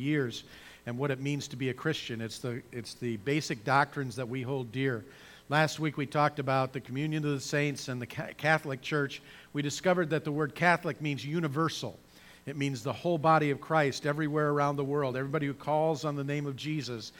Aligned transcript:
years 0.00 0.44
and 0.86 0.98
what 0.98 1.10
it 1.10 1.20
means 1.20 1.46
to 1.48 1.56
be 1.56 1.68
a 1.68 1.74
Christian. 1.74 2.20
It's 2.20 2.38
the, 2.38 2.62
it's 2.72 2.94
the 2.94 3.18
basic 3.18 3.64
doctrines 3.64 4.16
that 4.16 4.28
we 4.28 4.42
hold 4.42 4.72
dear. 4.72 5.04
Last 5.48 5.80
week 5.80 5.96
we 5.96 6.06
talked 6.06 6.38
about 6.38 6.72
the 6.72 6.80
communion 6.80 7.24
of 7.24 7.32
the 7.32 7.40
saints 7.40 7.88
and 7.88 8.00
the 8.00 8.06
Catholic 8.06 8.80
Church. 8.82 9.20
We 9.52 9.62
discovered 9.62 10.10
that 10.10 10.24
the 10.24 10.32
word 10.32 10.54
Catholic 10.54 11.00
means 11.00 11.24
universal. 11.24 11.98
It 12.46 12.56
means 12.56 12.82
the 12.82 12.92
whole 12.92 13.18
body 13.18 13.50
of 13.50 13.60
Christ 13.60 14.06
everywhere 14.06 14.50
around 14.50 14.76
the 14.76 14.84
world. 14.84 15.16
Everybody 15.16 15.46
who 15.46 15.54
calls 15.54 16.04
on 16.04 16.16
the 16.16 16.24
name 16.24 16.46
of 16.46 16.56
Jesus 16.56 17.12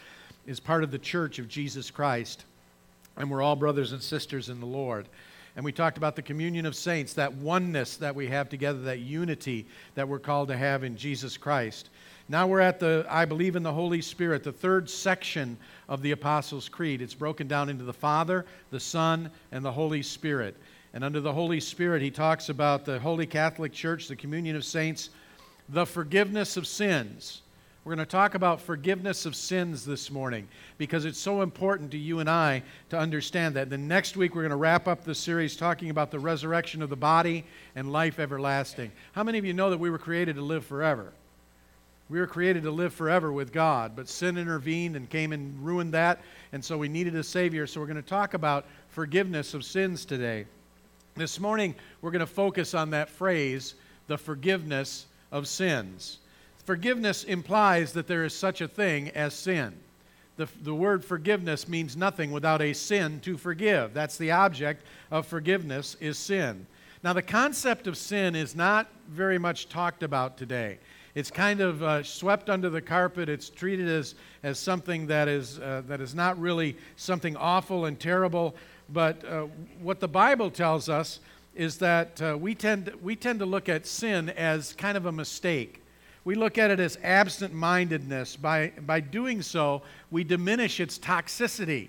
is 0.47 0.59
part 0.59 0.83
of 0.83 0.91
the 0.91 0.99
church 0.99 1.39
of 1.39 1.49
Jesus 1.49 1.91
Christ. 1.91 2.45
And 3.17 3.31
we're 3.31 3.43
all 3.43 3.57
brothers 3.57 3.93
and 3.93 4.03
sisters 4.03 4.49
in 4.49 4.61
the 4.61 4.67
Lord. 4.67 5.07
And 5.57 5.65
we 5.65 5.73
talked 5.73 5.99
about 5.99 6.17
the 6.17 6.23
communion 6.23 6.65
of 6.65 6.77
saints, 6.77 7.13
that 7.15 7.35
oneness 7.35 7.97
that 7.97 8.15
we 8.15 8.29
have 8.29 8.49
together, 8.49 8.81
that 8.83 9.01
unity 9.01 9.67
that 9.95 10.09
we're 10.09 10.21
called 10.21 10.49
to 10.49 10.57
have 10.57 10.85
in 10.85 10.97
Jesus 10.97 11.37
Christ. 11.37 11.91
Now 12.31 12.47
we're 12.47 12.61
at 12.61 12.79
the 12.79 13.05
I 13.11 13.25
believe 13.25 13.57
in 13.57 13.65
the 13.65 13.73
Holy 13.73 14.01
Spirit, 14.01 14.45
the 14.45 14.53
third 14.53 14.89
section 14.89 15.59
of 15.89 16.01
the 16.01 16.13
Apostles' 16.13 16.69
Creed. 16.69 17.03
It's 17.03 17.13
broken 17.13 17.49
down 17.49 17.69
into 17.69 17.83
the 17.83 17.93
Father, 17.93 18.47
the 18.71 18.79
Son, 18.79 19.33
and 19.51 19.65
the 19.65 19.73
Holy 19.73 20.01
Spirit. 20.01 20.57
And 20.95 21.03
under 21.03 21.21
the 21.21 21.33
Holy 21.33 21.59
Spirit, 21.59 22.03
he 22.03 22.11
talks 22.13 22.49
about 22.49 22.85
the 22.85 23.01
Holy 23.01 23.27
Catholic 23.27 23.73
Church, 23.73 24.07
the 24.07 24.15
communion 24.15 24.55
of 24.55 24.65
saints, 24.65 25.11
the 25.71 25.85
forgiveness 25.85 26.57
of 26.57 26.69
sins. 26.69 27.43
We're 27.83 27.97
going 27.97 28.07
to 28.07 28.13
talk 28.13 28.37
about 28.37 28.61
forgiveness 28.61 29.27
of 29.27 29.35
sins 29.35 29.85
this 29.85 30.09
morning 30.09 30.47
because 30.79 31.07
it's 31.07 31.19
so 31.19 31.43
important 31.43 31.91
to 31.91 31.99
you 31.99 32.21
and 32.21 32.31
I 32.31 32.63
to 32.91 32.99
understand 32.99 33.57
that. 33.57 33.71
Then 33.71 33.89
next 33.89 34.17
week, 34.17 34.37
we're 34.37 34.43
going 34.43 34.51
to 34.51 34.57
wrap 34.57 34.87
up 34.87 35.03
the 35.03 35.17
series 35.17 35.57
talking 35.57 35.91
about 35.91 36.13
the 36.13 36.21
resurrection 36.21 36.81
of 36.81 36.91
the 36.91 36.97
body 36.97 37.45
and 37.75 37.91
life 37.91 38.21
everlasting. 38.21 38.93
How 39.15 39.25
many 39.25 39.39
of 39.39 39.45
you 39.45 39.53
know 39.53 39.71
that 39.71 39.79
we 39.79 39.91
were 39.91 39.99
created 39.99 40.37
to 40.37 40.43
live 40.43 40.65
forever? 40.65 41.13
We 42.11 42.19
were 42.19 42.27
created 42.27 42.65
to 42.65 42.73
live 42.73 42.93
forever 42.93 43.33
with 43.33 43.53
God, 43.53 43.95
but 43.95 44.09
sin 44.09 44.37
intervened 44.37 44.97
and 44.97 45.09
came 45.09 45.33
and 45.33 45.65
ruined 45.65 45.95
that, 45.95 46.21
and 46.53 46.63
so 46.63 46.77
we 46.77 46.89
needed 46.89 47.15
a 47.15 47.23
Savior. 47.23 47.69
So 47.69 47.79
we're 47.79 47.87
going 47.87 48.03
to 48.03 48.03
talk 48.03 48.35
about 48.35 48.67
forgiveness 48.89 49.55
of 49.55 49.65
sins 49.65 50.05
today. 50.05 50.47
This 51.15 51.39
morning, 51.39 51.73
we're 52.03 52.11
going 52.11 52.19
to 52.19 52.27
focus 52.27 52.75
on 52.75 52.91
that 52.91 53.11
phrase, 53.11 53.75
the 54.09 54.19
forgiveness 54.19 55.07
of 55.31 55.47
sins. 55.47 56.19
Forgiveness 56.65 57.23
implies 57.23 57.93
that 57.93 58.09
there 58.09 58.25
is 58.25 58.35
such 58.35 58.61
a 58.61 58.67
thing 58.67 59.11
as 59.11 59.33
sin. 59.33 59.73
The, 60.37 60.49
the 60.63 60.75
word 60.75 61.05
forgiveness 61.05 61.69
means 61.69 61.97
nothing 61.97 62.33
without 62.33 62.61
a 62.61 62.73
sin 62.73 63.21
to 63.21 63.37
forgive. 63.37 63.95
That's 63.95 64.17
the 64.17 64.33
object 64.33 64.85
of 65.13 65.29
forgiveness 65.29 65.97
is 66.01 66.19
sin. 66.19 66.67
Now, 67.05 67.13
the 67.13 67.23
concept 67.23 67.87
of 67.87 67.97
sin 67.97 68.35
is 68.35 68.57
not 68.57 68.89
very 69.09 69.39
much 69.39 69.69
talked 69.69 70.03
about 70.03 70.37
today. 70.37 70.79
It's 71.15 71.31
kind 71.31 71.61
of 71.61 71.83
uh, 71.83 72.03
swept 72.03 72.49
under 72.49 72.71
the 72.71 72.81
carpet. 72.81 73.29
It's 73.29 73.49
treated 73.49 73.89
as, 73.89 74.15
as 74.43 74.59
something 74.59 75.07
that 75.09 75.27
is, 75.29 75.59
uh, 75.59 75.83
that 75.89 76.01
is 76.01 76.15
not 76.15 76.39
really 76.39 76.77
something 76.97 77.37
awful 77.37 77.87
and 77.87 77.99
terrible. 77.99 78.55
But 78.89 79.25
uh, 79.25 79.47
what 79.83 80.01
the 80.01 80.09
Bible 80.09 80.51
tells 80.51 80.89
us 80.89 81.21
is 81.55 81.79
that 81.79 82.23
uh, 82.23 82.37
we, 82.39 82.55
tend, 82.55 82.93
we 83.03 83.17
tend 83.17 83.41
to 83.41 83.47
look 83.47 83.69
at 83.69 83.87
sin 83.87 84.31
as 84.31 84.73
kind 84.75 84.97
of 84.97 85.07
a 85.07 85.13
mistake. 85.13 85.83
We 86.25 86.35
look 86.35 86.59
at 86.59 86.71
it 86.71 86.79
as 86.79 86.99
absent 87.03 87.55
mindedness. 87.55 88.37
By, 88.37 88.73
by 88.87 89.01
doing 89.01 89.43
so, 89.43 89.83
we 90.11 90.23
diminish 90.23 90.79
its 90.79 90.99
toxicity. 90.99 91.89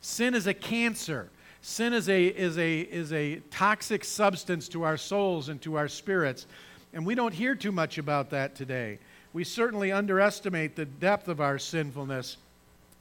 Sin 0.00 0.34
is 0.34 0.46
a 0.46 0.54
cancer. 0.54 1.28
Sin 1.60 1.92
is 1.92 2.08
a, 2.08 2.26
is, 2.26 2.58
a, 2.58 2.80
is 2.80 3.12
a 3.12 3.36
toxic 3.50 4.04
substance 4.04 4.68
to 4.68 4.84
our 4.84 4.96
souls 4.96 5.48
and 5.48 5.60
to 5.62 5.76
our 5.76 5.88
spirits. 5.88 6.46
And 6.92 7.04
we 7.04 7.14
don't 7.14 7.34
hear 7.34 7.54
too 7.54 7.72
much 7.72 7.98
about 7.98 8.30
that 8.30 8.54
today. 8.54 8.98
We 9.32 9.44
certainly 9.44 9.92
underestimate 9.92 10.74
the 10.74 10.86
depth 10.86 11.28
of 11.28 11.40
our 11.40 11.58
sinfulness 11.58 12.38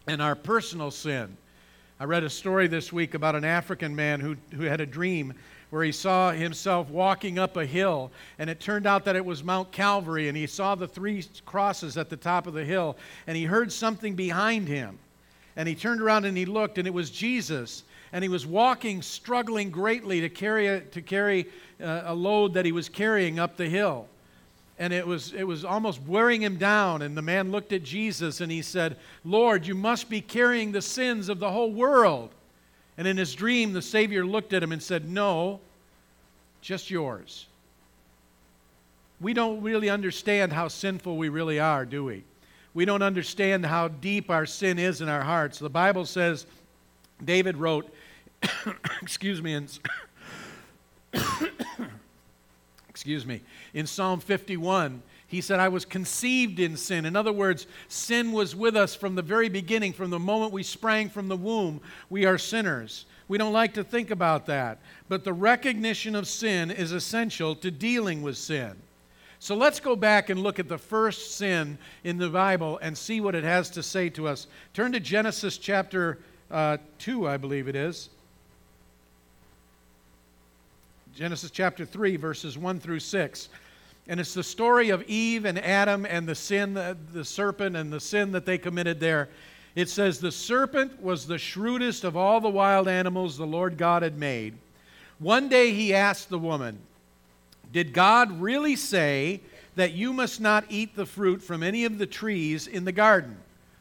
and 0.08 0.22
our 0.22 0.36
personal 0.36 0.92
sin. 0.92 1.38
I 2.00 2.04
read 2.04 2.24
a 2.24 2.30
story 2.30 2.68
this 2.68 2.94
week 2.94 3.14
about 3.14 3.36
an 3.36 3.46
African 3.46 3.96
man 3.96 4.20
who, 4.20 4.36
who 4.56 4.64
had 4.64 4.82
a 4.82 4.86
dream 4.86 5.34
where 5.70 5.84
he 5.84 5.92
saw 5.92 6.32
himself 6.32 6.89
walking 6.89 7.39
up 7.39 7.58
a 7.58 7.66
hill, 7.66 8.11
and 8.39 8.50
it 8.50 8.60
turned 8.60 8.86
out 8.86 9.04
that 9.06 9.16
it 9.16 9.26
was 9.26 9.44
Mount 9.44 9.72
Calvary, 9.72 10.28
and 10.28 10.38
he 10.38 10.48
saw 10.48 10.76
the 10.76 10.88
three 10.88 11.26
crosses 11.45 11.98
at 11.98 12.10
the 12.10 12.16
top 12.16 12.48
of 12.48 12.54
the 12.54 12.64
hill, 12.64 12.95
and 13.26 13.36
he 13.36 13.44
heard 13.44 13.72
something 13.72 14.16
behind 14.16 14.67
him. 14.67 14.98
And 15.56 15.67
he 15.67 15.76
turned 15.76 16.02
around 16.02 16.26
and 16.26 16.38
he 16.38 16.45
looked, 16.45 16.78
and 16.78 16.88
it 16.88 16.94
was 16.94 17.10
Jesus. 17.10 17.84
And 18.12 18.23
he 18.23 18.30
was 18.30 18.45
walking, 18.45 19.02
struggling 19.02 19.70
greatly 19.70 20.22
to 20.22 20.30
carry 20.30 20.68
a, 20.68 20.82
to 20.82 21.02
carry 21.02 21.48
uh, 21.82 22.04
a 22.06 22.16
load 22.16 22.54
that 22.54 22.66
he 22.66 22.72
was 22.72 22.90
carrying 22.90 23.40
up 23.40 23.58
the 23.58 23.68
hill 23.68 24.08
and 24.80 24.94
it 24.94 25.06
was, 25.06 25.34
it 25.34 25.44
was 25.44 25.66
almost 25.66 26.02
wearing 26.04 26.42
him 26.42 26.58
down. 26.58 27.02
And 27.02 27.17
the 27.17 27.22
man 27.22 27.52
looked 27.52 27.73
at 27.73 27.84
Jesus 27.84 28.42
and 28.42 28.52
he 28.52 28.62
said, 28.62 28.98
Lord, 29.26 29.66
you 29.66 29.73
must 29.73 30.10
be 30.10 30.22
carrying 30.22 30.72
the 30.72 30.82
sins 30.82 31.30
of 31.30 31.40
the 31.40 31.52
whole 31.52 31.72
world. 31.72 32.30
And 32.98 33.08
in 33.08 33.17
his 33.17 33.34
dream, 33.34 33.73
the 33.73 33.82
Savior 33.82 34.26
looked 34.26 34.54
at 34.54 34.62
him 34.62 34.72
and 34.72 34.82
said, 34.82 35.10
No, 35.10 35.60
just 36.62 36.92
yours. 36.92 37.48
We 39.20 39.34
don't 39.34 39.62
really 39.62 39.90
understand 39.90 40.54
how 40.54 40.67
sinful 40.67 41.17
we 41.17 41.30
really 41.30 41.60
are, 41.60 41.86
do 41.86 42.06
we? 42.06 42.23
We 42.76 42.86
don't 42.86 43.02
understand 43.02 43.66
how 43.66 43.88
deep 43.88 44.30
our 44.30 44.46
sin 44.46 44.78
is 44.78 45.02
in 45.02 45.10
our 45.10 45.23
hearts. 45.23 45.58
The 45.58 45.70
Bible 45.70 46.06
says, 46.06 46.46
David 47.23 47.58
wrote, 47.58 47.92
excuse 49.02 49.42
me, 49.42 49.53
in 49.53 49.67
excuse 52.89 53.25
me, 53.25 53.42
in 53.73 53.87
Psalm 53.87 54.20
51, 54.20 55.02
he 55.27 55.42
said, 55.42 55.59
I 55.59 55.67
was 55.67 55.83
conceived 55.86 56.59
in 56.59 56.77
sin. 56.77 57.05
In 57.05 57.15
other 57.15 57.33
words, 57.33 57.67
sin 57.89 58.31
was 58.31 58.55
with 58.55 58.75
us 58.75 58.95
from 58.95 59.15
the 59.15 59.21
very 59.21 59.49
beginning, 59.49 59.93
from 59.93 60.09
the 60.09 60.20
moment 60.20 60.53
we 60.53 60.64
sprang 60.64 61.09
from 61.09 61.27
the 61.27 61.36
womb. 61.36 61.81
We 62.09 62.25
are 62.25 62.37
sinners. 62.37 63.05
We 63.27 63.37
don't 63.37 63.53
like 63.53 63.73
to 63.73 63.83
think 63.83 64.09
about 64.09 64.45
that. 64.45 64.80
But 65.09 65.25
the 65.25 65.33
recognition 65.33 66.15
of 66.15 66.27
sin 66.27 66.71
is 66.71 66.93
essential 66.93 67.55
to 67.58 67.69
dealing 67.69 68.21
with 68.21 68.37
sin. 68.37 68.73
So 69.39 69.55
let's 69.55 69.80
go 69.80 69.95
back 69.95 70.30
and 70.30 70.42
look 70.42 70.59
at 70.59 70.69
the 70.69 70.77
first 70.77 71.37
sin 71.37 71.77
in 72.04 72.17
the 72.17 72.30
Bible 72.30 72.80
and 72.81 72.98
see 72.98 73.21
what 73.21 73.36
it 73.36 73.43
has 73.43 73.69
to 73.71 73.83
say 73.83 74.09
to 74.09 74.27
us. 74.27 74.48
Turn 74.73 74.93
to 74.93 74.99
Genesis 74.99 75.58
chapter 75.58 76.19
uh, 76.49 76.77
2, 76.99 77.27
I 77.27 77.37
believe 77.37 77.67
it 77.67 77.75
is. 77.75 78.09
Genesis 81.17 81.50
chapter 81.50 81.83
3, 81.83 82.16
verses 82.17 82.60
1 82.60 82.80
through 82.80 83.00
6. 83.00 83.50
And 84.08 84.20
it's 84.20 84.36
the 84.36 84.44
story 84.44 84.92
of 84.92 85.02
Eve 85.10 85.45
and 85.45 85.58
Adam 85.58 86.05
and 86.05 86.28
the 86.30 86.36
sin, 86.36 86.76
the 86.76 87.26
serpent, 87.26 87.76
and 87.76 87.92
the 87.92 88.00
sin 88.00 88.32
that 88.33 88.45
they 88.45 88.60
committed 88.60 89.00
there. 89.00 89.28
It 89.73 89.89
says, 89.89 90.20
The 90.20 90.32
serpent 90.32 91.02
was 91.02 91.26
the 91.26 91.39
shrewdest 91.39 92.04
of 92.04 92.16
all 92.16 92.39
the 92.39 92.50
wild 92.50 92.88
animals 92.88 93.36
the 93.36 93.48
Lord 93.48 93.80
God 93.80 94.04
had 94.04 94.16
made. 94.16 94.54
One 95.17 95.50
day 95.50 95.72
he 95.72 95.92
asked 95.92 96.30
the 96.30 96.38
woman, 96.38 96.78
Did 97.73 97.94
God 97.94 98.39
really 98.39 98.76
say 98.76 99.42
that 99.76 99.94
you 99.94 100.14
must 100.14 100.39
not 100.39 100.66
eat 100.70 100.95
the 100.95 101.08
fruit 101.08 101.42
from 101.42 101.64
any 101.64 101.84
of 101.84 101.98
the 101.98 102.05
trees 102.05 102.67
in 102.67 102.86
the 102.86 102.92
garden? 102.92 103.38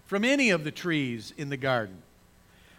From 0.06 0.24
any 0.24 0.48
of 0.48 0.64
the 0.64 0.70
trees 0.70 1.34
in 1.36 1.50
the 1.50 1.58
garden? 1.58 1.98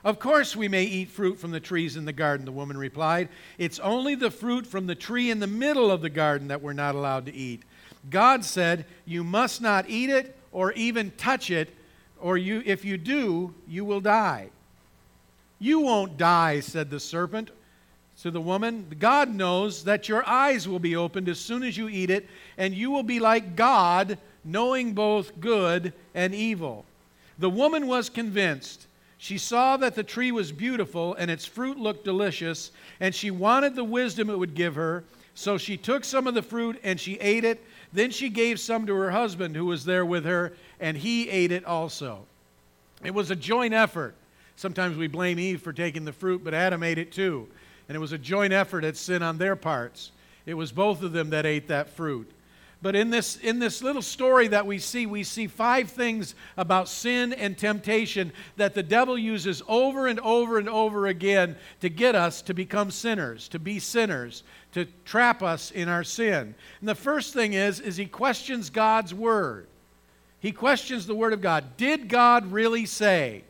Of 0.03 0.19
course, 0.19 0.55
we 0.55 0.67
may 0.67 0.83
eat 0.83 1.09
fruit 1.09 1.39
from 1.39 1.51
the 1.51 1.59
trees 1.59 1.97
in 1.97 2.05
the 2.05 2.13
garden, 2.13 2.45
the 2.45 2.51
woman 2.51 2.77
replied. 2.77 3.29
It's 3.57 3.79
only 3.79 4.15
the 4.15 4.31
fruit 4.31 4.65
from 4.67 4.87
the 4.87 4.95
tree 4.95 5.31
in 5.31 5.39
the 5.39 5.47
middle 5.47 5.91
of 5.91 6.01
the 6.01 6.09
garden 6.09 6.47
that 6.49 6.61
we're 6.61 6.73
not 6.73 6.95
allowed 6.95 7.25
to 7.25 7.33
eat. 7.33 7.63
God 8.09 8.45
said, 8.45 8.85
You 9.05 9.23
must 9.23 9.61
not 9.61 9.89
eat 9.89 10.09
it 10.09 10.37
or 10.51 10.71
even 10.73 11.11
touch 11.17 11.51
it, 11.51 11.75
or 12.19 12.37
you, 12.37 12.63
if 12.65 12.85
you 12.85 12.97
do, 12.97 13.53
you 13.67 13.83
will 13.83 13.99
die. 13.99 14.49
You 15.59 15.79
won't 15.79 16.17
die, 16.17 16.59
said 16.59 16.89
the 16.89 16.99
serpent 16.99 17.51
to 18.21 18.31
the 18.31 18.41
woman. 18.41 18.87
God 18.99 19.33
knows 19.33 19.83
that 19.83 20.07
your 20.07 20.27
eyes 20.27 20.67
will 20.67 20.79
be 20.79 20.95
opened 20.95 21.27
as 21.29 21.39
soon 21.39 21.63
as 21.63 21.77
you 21.77 21.89
eat 21.89 22.09
it, 22.09 22.27
and 22.57 22.73
you 22.73 22.91
will 22.91 23.03
be 23.03 23.19
like 23.19 23.55
God, 23.55 24.17
knowing 24.43 24.93
both 24.93 25.39
good 25.39 25.93
and 26.13 26.33
evil. 26.33 26.85
The 27.39 27.49
woman 27.49 27.87
was 27.87 28.09
convinced 28.09 28.86
she 29.17 29.37
saw 29.37 29.77
that 29.77 29.95
the 29.95 30.03
tree 30.03 30.31
was 30.31 30.51
beautiful 30.51 31.15
and 31.15 31.31
its 31.31 31.45
fruit 31.45 31.77
looked 31.77 32.05
delicious, 32.05 32.71
and 32.99 33.13
she 33.13 33.31
wanted 33.31 33.75
the 33.75 33.83
wisdom 33.83 34.29
it 34.29 34.37
would 34.37 34.53
give 34.53 34.75
her. 34.75 35.03
So 35.33 35.57
she 35.57 35.77
took 35.77 36.03
some 36.03 36.27
of 36.27 36.33
the 36.33 36.41
fruit 36.41 36.79
and 36.83 36.99
she 36.99 37.15
ate 37.15 37.43
it. 37.43 37.63
Then 37.93 38.11
she 38.11 38.29
gave 38.29 38.59
some 38.59 38.85
to 38.87 38.95
her 38.95 39.11
husband 39.11 39.55
who 39.55 39.65
was 39.65 39.85
there 39.85 40.05
with 40.05 40.25
her, 40.25 40.53
and 40.79 40.97
he 40.97 41.29
ate 41.29 41.51
it 41.51 41.65
also. 41.65 42.25
It 43.03 43.13
was 43.13 43.31
a 43.31 43.35
joint 43.35 43.73
effort. 43.73 44.15
Sometimes 44.55 44.97
we 44.97 45.07
blame 45.07 45.39
Eve 45.39 45.61
for 45.61 45.73
taking 45.73 46.05
the 46.05 46.13
fruit, 46.13 46.43
but 46.43 46.53
Adam 46.53 46.83
ate 46.83 46.97
it 46.97 47.11
too. 47.11 47.47
And 47.87 47.95
it 47.95 47.99
was 47.99 48.11
a 48.11 48.17
joint 48.17 48.53
effort 48.53 48.83
at 48.83 48.97
sin 48.97 49.23
on 49.23 49.37
their 49.37 49.55
parts. 49.55 50.11
It 50.45 50.55
was 50.55 50.71
both 50.71 51.03
of 51.03 51.11
them 51.11 51.29
that 51.29 51.45
ate 51.45 51.67
that 51.67 51.89
fruit. 51.89 52.29
But 52.81 52.95
in 52.95 53.09
this, 53.09 53.37
in 53.37 53.57
this 53.57 53.81
little 53.81 54.03
story 54.03 54.47
that 54.49 54.67
we 54.67 54.77
see, 54.77 55.07
we 55.07 55.23
see 55.23 55.47
five 55.47 55.89
things 55.89 56.35
about 56.57 56.87
sin 56.87 57.33
and 57.33 57.57
temptation 57.57 58.31
that 58.57 58.75
the 58.75 58.83
devil 58.83 59.17
uses 59.17 59.63
over 59.67 60.07
and 60.07 60.19
over 60.19 60.59
and 60.59 60.69
over 60.69 61.07
again 61.07 61.55
to 61.81 61.89
get 61.89 62.13
us 62.13 62.41
to 62.43 62.53
become 62.53 62.91
sinners, 62.91 63.47
to 63.49 63.59
be 63.59 63.79
sinners, 63.79 64.43
to 64.73 64.85
trap 65.05 65.41
us 65.41 65.71
in 65.71 65.89
our 65.89 66.03
sin. 66.03 66.53
And 66.79 66.87
the 66.87 66.93
first 66.95 67.33
thing 67.33 67.53
is, 67.53 67.79
is 67.79 67.97
he 67.97 68.05
questions 68.05 68.69
God's 68.69 69.13
word. 69.13 69.65
He 70.39 70.51
questions 70.51 71.07
the 71.07 71.15
Word 71.15 71.33
of 71.33 71.41
God. 71.41 71.77
Did 71.77 72.09
God 72.09 72.51
really 72.51 72.85
say? 72.85 73.43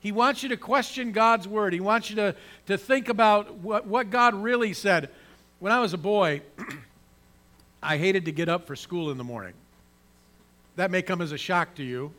He 0.00 0.12
wants 0.12 0.42
you 0.42 0.48
to 0.50 0.56
question 0.56 1.12
God's 1.12 1.48
Word. 1.48 1.72
He 1.72 1.80
wants 1.80 2.10
you 2.10 2.16
to, 2.16 2.34
to 2.66 2.78
think 2.78 3.08
about 3.08 3.54
what, 3.54 3.86
what 3.86 4.10
God 4.10 4.34
really 4.34 4.72
said. 4.72 5.10
When 5.58 5.72
I 5.72 5.80
was 5.80 5.92
a 5.92 5.98
boy, 5.98 6.42
I 7.82 7.96
hated 7.96 8.24
to 8.26 8.32
get 8.32 8.48
up 8.48 8.66
for 8.66 8.76
school 8.76 9.10
in 9.10 9.18
the 9.18 9.24
morning. 9.24 9.54
That 10.76 10.90
may 10.90 11.02
come 11.02 11.20
as 11.20 11.32
a 11.32 11.38
shock 11.38 11.74
to 11.76 11.82
you, 11.82 12.12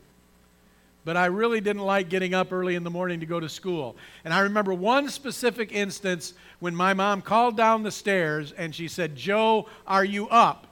but 1.04 1.16
I 1.16 1.26
really 1.26 1.60
didn't 1.60 1.82
like 1.82 2.08
getting 2.08 2.34
up 2.34 2.52
early 2.52 2.74
in 2.74 2.84
the 2.84 2.90
morning 2.90 3.20
to 3.20 3.26
go 3.26 3.40
to 3.40 3.48
school. 3.48 3.96
And 4.24 4.32
I 4.32 4.40
remember 4.40 4.72
one 4.72 5.08
specific 5.08 5.72
instance 5.72 6.34
when 6.60 6.74
my 6.74 6.94
mom 6.94 7.22
called 7.22 7.56
down 7.56 7.82
the 7.82 7.90
stairs 7.90 8.52
and 8.52 8.74
she 8.74 8.88
said, 8.88 9.16
Joe, 9.16 9.68
are 9.86 10.04
you 10.04 10.28
up? 10.28 10.66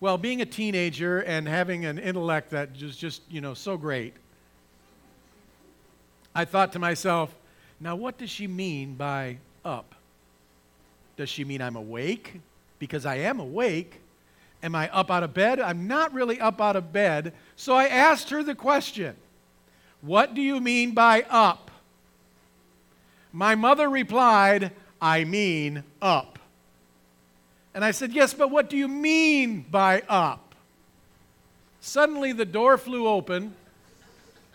Well, 0.00 0.16
being 0.16 0.40
a 0.40 0.46
teenager 0.46 1.20
and 1.20 1.48
having 1.48 1.84
an 1.84 1.98
intellect 1.98 2.50
that 2.50 2.70
was 2.80 2.96
just, 2.96 3.22
you 3.28 3.40
know, 3.40 3.52
so 3.52 3.76
great, 3.76 4.14
I 6.34 6.44
thought 6.44 6.72
to 6.72 6.78
myself, 6.78 7.34
now 7.80 7.96
what 7.96 8.16
does 8.16 8.30
she 8.30 8.46
mean 8.46 8.94
by 8.94 9.38
up? 9.64 9.94
Does 11.16 11.28
she 11.28 11.44
mean 11.44 11.60
I'm 11.60 11.74
awake? 11.74 12.40
Because 12.78 13.06
I 13.06 13.16
am 13.16 13.40
awake. 13.40 14.00
Am 14.62 14.74
I 14.74 14.88
up 14.90 15.10
out 15.10 15.22
of 15.22 15.34
bed? 15.34 15.60
I'm 15.60 15.86
not 15.86 16.12
really 16.12 16.40
up 16.40 16.60
out 16.60 16.76
of 16.76 16.92
bed. 16.92 17.32
So 17.56 17.74
I 17.74 17.86
asked 17.86 18.30
her 18.30 18.42
the 18.42 18.54
question 18.54 19.16
What 20.00 20.34
do 20.34 20.42
you 20.42 20.60
mean 20.60 20.92
by 20.92 21.24
up? 21.28 21.70
My 23.32 23.54
mother 23.54 23.88
replied, 23.88 24.72
I 25.00 25.24
mean 25.24 25.84
up. 26.02 26.38
And 27.74 27.84
I 27.84 27.92
said, 27.92 28.12
Yes, 28.12 28.34
but 28.34 28.50
what 28.50 28.68
do 28.68 28.76
you 28.76 28.88
mean 28.88 29.64
by 29.70 30.02
up? 30.08 30.54
Suddenly 31.80 32.32
the 32.32 32.44
door 32.44 32.78
flew 32.78 33.06
open. 33.06 33.54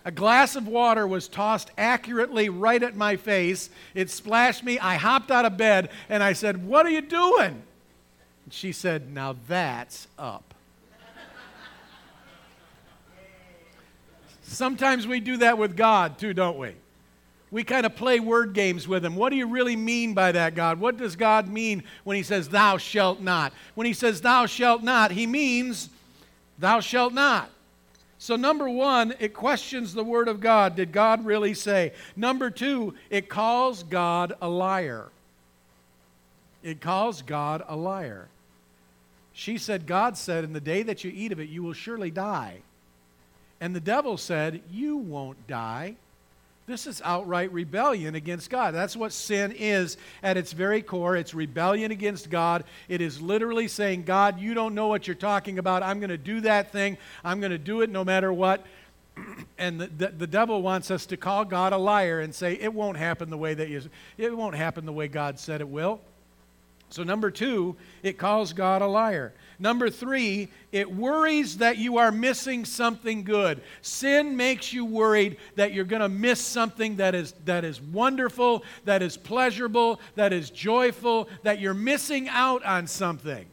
A 0.05 0.11
glass 0.11 0.57
of 0.57 0.67
water 0.67 1.07
was 1.07 1.29
tossed 1.29 1.71
accurately 1.77 2.49
right 2.49 2.83
at 2.83 2.95
my 2.95 3.15
face. 3.15 3.69
It 3.95 4.09
splashed 4.09 4.63
me. 4.63 4.77
I 4.77 4.95
hopped 4.95 5.31
out 5.31 5.45
of 5.45 5.55
bed 5.55 5.89
and 6.09 6.21
I 6.21 6.33
said, 6.33 6.67
What 6.67 6.85
are 6.85 6.89
you 6.89 7.01
doing? 7.01 7.63
And 8.43 8.53
she 8.53 8.71
said, 8.71 9.13
Now 9.13 9.35
that's 9.47 10.07
up. 10.17 10.53
Sometimes 14.41 15.07
we 15.07 15.19
do 15.19 15.37
that 15.37 15.57
with 15.57 15.75
God 15.75 16.19
too, 16.19 16.33
don't 16.33 16.57
we? 16.57 16.75
we 17.53 17.63
kind 17.63 17.85
of 17.85 17.95
play 17.95 18.19
word 18.19 18.53
games 18.53 18.87
with 18.87 19.05
him. 19.05 19.15
What 19.15 19.29
do 19.29 19.35
you 19.35 19.45
really 19.45 19.75
mean 19.75 20.15
by 20.15 20.31
that, 20.31 20.55
God? 20.55 20.79
What 20.79 20.97
does 20.97 21.15
God 21.15 21.47
mean 21.47 21.83
when 22.03 22.17
he 22.17 22.23
says, 22.23 22.49
Thou 22.49 22.77
shalt 22.77 23.21
not? 23.21 23.53
When 23.75 23.85
he 23.85 23.93
says, 23.93 24.21
Thou 24.21 24.47
shalt 24.47 24.81
not, 24.81 25.11
he 25.11 25.27
means, 25.27 25.89
Thou 26.57 26.79
shalt 26.79 27.13
not. 27.13 27.51
So, 28.17 28.35
number 28.35 28.67
one, 28.67 29.13
it 29.19 29.35
questions 29.35 29.93
the 29.93 30.03
Word 30.03 30.27
of 30.27 30.39
God. 30.39 30.75
Did 30.75 30.91
God 30.91 31.25
really 31.25 31.53
say? 31.53 31.93
Number 32.15 32.49
two, 32.49 32.95
it 33.11 33.29
calls 33.29 33.83
God 33.83 34.33
a 34.41 34.49
liar. 34.49 35.09
It 36.63 36.81
calls 36.81 37.21
God 37.21 37.63
a 37.67 37.75
liar. 37.75 38.29
She 39.33 39.57
said, 39.57 39.87
God 39.87 40.15
said, 40.15 40.43
In 40.43 40.53
the 40.53 40.61
day 40.61 40.83
that 40.83 41.03
you 41.03 41.11
eat 41.13 41.31
of 41.31 41.39
it, 41.39 41.49
you 41.49 41.63
will 41.63 41.73
surely 41.73 42.11
die. 42.11 42.61
And 43.59 43.75
the 43.75 43.79
devil 43.81 44.17
said, 44.17 44.61
You 44.71 44.97
won't 44.97 45.47
die. 45.47 45.95
This 46.65 46.87
is 46.87 47.01
outright 47.03 47.51
rebellion 47.51 48.15
against 48.15 48.49
God. 48.49 48.73
That's 48.73 48.95
what 48.95 49.11
sin 49.11 49.51
is 49.51 49.97
at 50.21 50.37
its 50.37 50.53
very 50.53 50.81
core. 50.81 51.17
It's 51.17 51.33
rebellion 51.33 51.91
against 51.91 52.29
God. 52.29 52.63
It 52.87 53.01
is 53.01 53.21
literally 53.21 53.67
saying, 53.67 54.03
God, 54.03 54.39
you 54.39 54.53
don't 54.53 54.73
know 54.73 54.87
what 54.87 55.05
you're 55.05 55.15
talking 55.15 55.59
about. 55.59 55.83
I'm 55.83 55.99
going 55.99 56.09
to 56.09 56.17
do 56.17 56.39
that 56.41 56.71
thing. 56.71 56.97
I'm 57.21 57.41
going 57.41 57.51
to 57.51 57.57
do 57.57 57.81
it 57.81 57.89
no 57.89 58.05
matter 58.05 58.31
what. 58.31 58.65
and 59.57 59.81
the, 59.81 59.87
the, 59.87 60.07
the, 60.07 60.27
devil 60.27 60.61
wants 60.61 60.89
us 60.89 61.05
to 61.07 61.17
call 61.17 61.43
God 61.43 61.73
a 61.73 61.77
liar 61.77 62.21
and 62.21 62.33
say, 62.33 62.53
it 62.53 62.73
won't 62.73 62.97
happen 62.97 63.29
the 63.29 63.37
way 63.37 63.53
that 63.53 63.67
you, 63.67 63.81
it 64.17 64.35
won't 64.35 64.55
happen 64.55 64.85
the 64.85 64.93
way 64.93 65.09
God 65.09 65.37
said 65.39 65.59
it 65.59 65.67
will. 65.67 65.99
So, 66.93 67.01
number 67.01 67.31
two, 67.31 67.75
it 68.03 68.19
calls 68.19 68.53
God 68.53 68.83
a 68.83 68.85
liar. 68.85 69.33
Number 69.57 69.89
three, 69.89 70.49
it 70.71 70.93
worries 70.93 71.57
that 71.57 71.79
you 71.79 71.97
are 71.97 72.11
missing 72.11 72.65
something 72.65 73.23
good. 73.23 73.63
Sin 73.81 74.37
makes 74.37 74.71
you 74.71 74.85
worried 74.85 75.37
that 75.55 75.73
you're 75.73 75.85
going 75.85 76.03
to 76.03 76.07
miss 76.07 76.39
something 76.39 76.97
that 76.97 77.15
is, 77.15 77.33
that 77.45 77.63
is 77.65 77.81
wonderful, 77.81 78.63
that 78.85 79.01
is 79.01 79.17
pleasurable, 79.17 79.99
that 80.13 80.33
is 80.33 80.51
joyful, 80.51 81.27
that 81.41 81.59
you're 81.59 81.73
missing 81.73 82.29
out 82.29 82.63
on 82.63 82.85
something. 82.85 83.47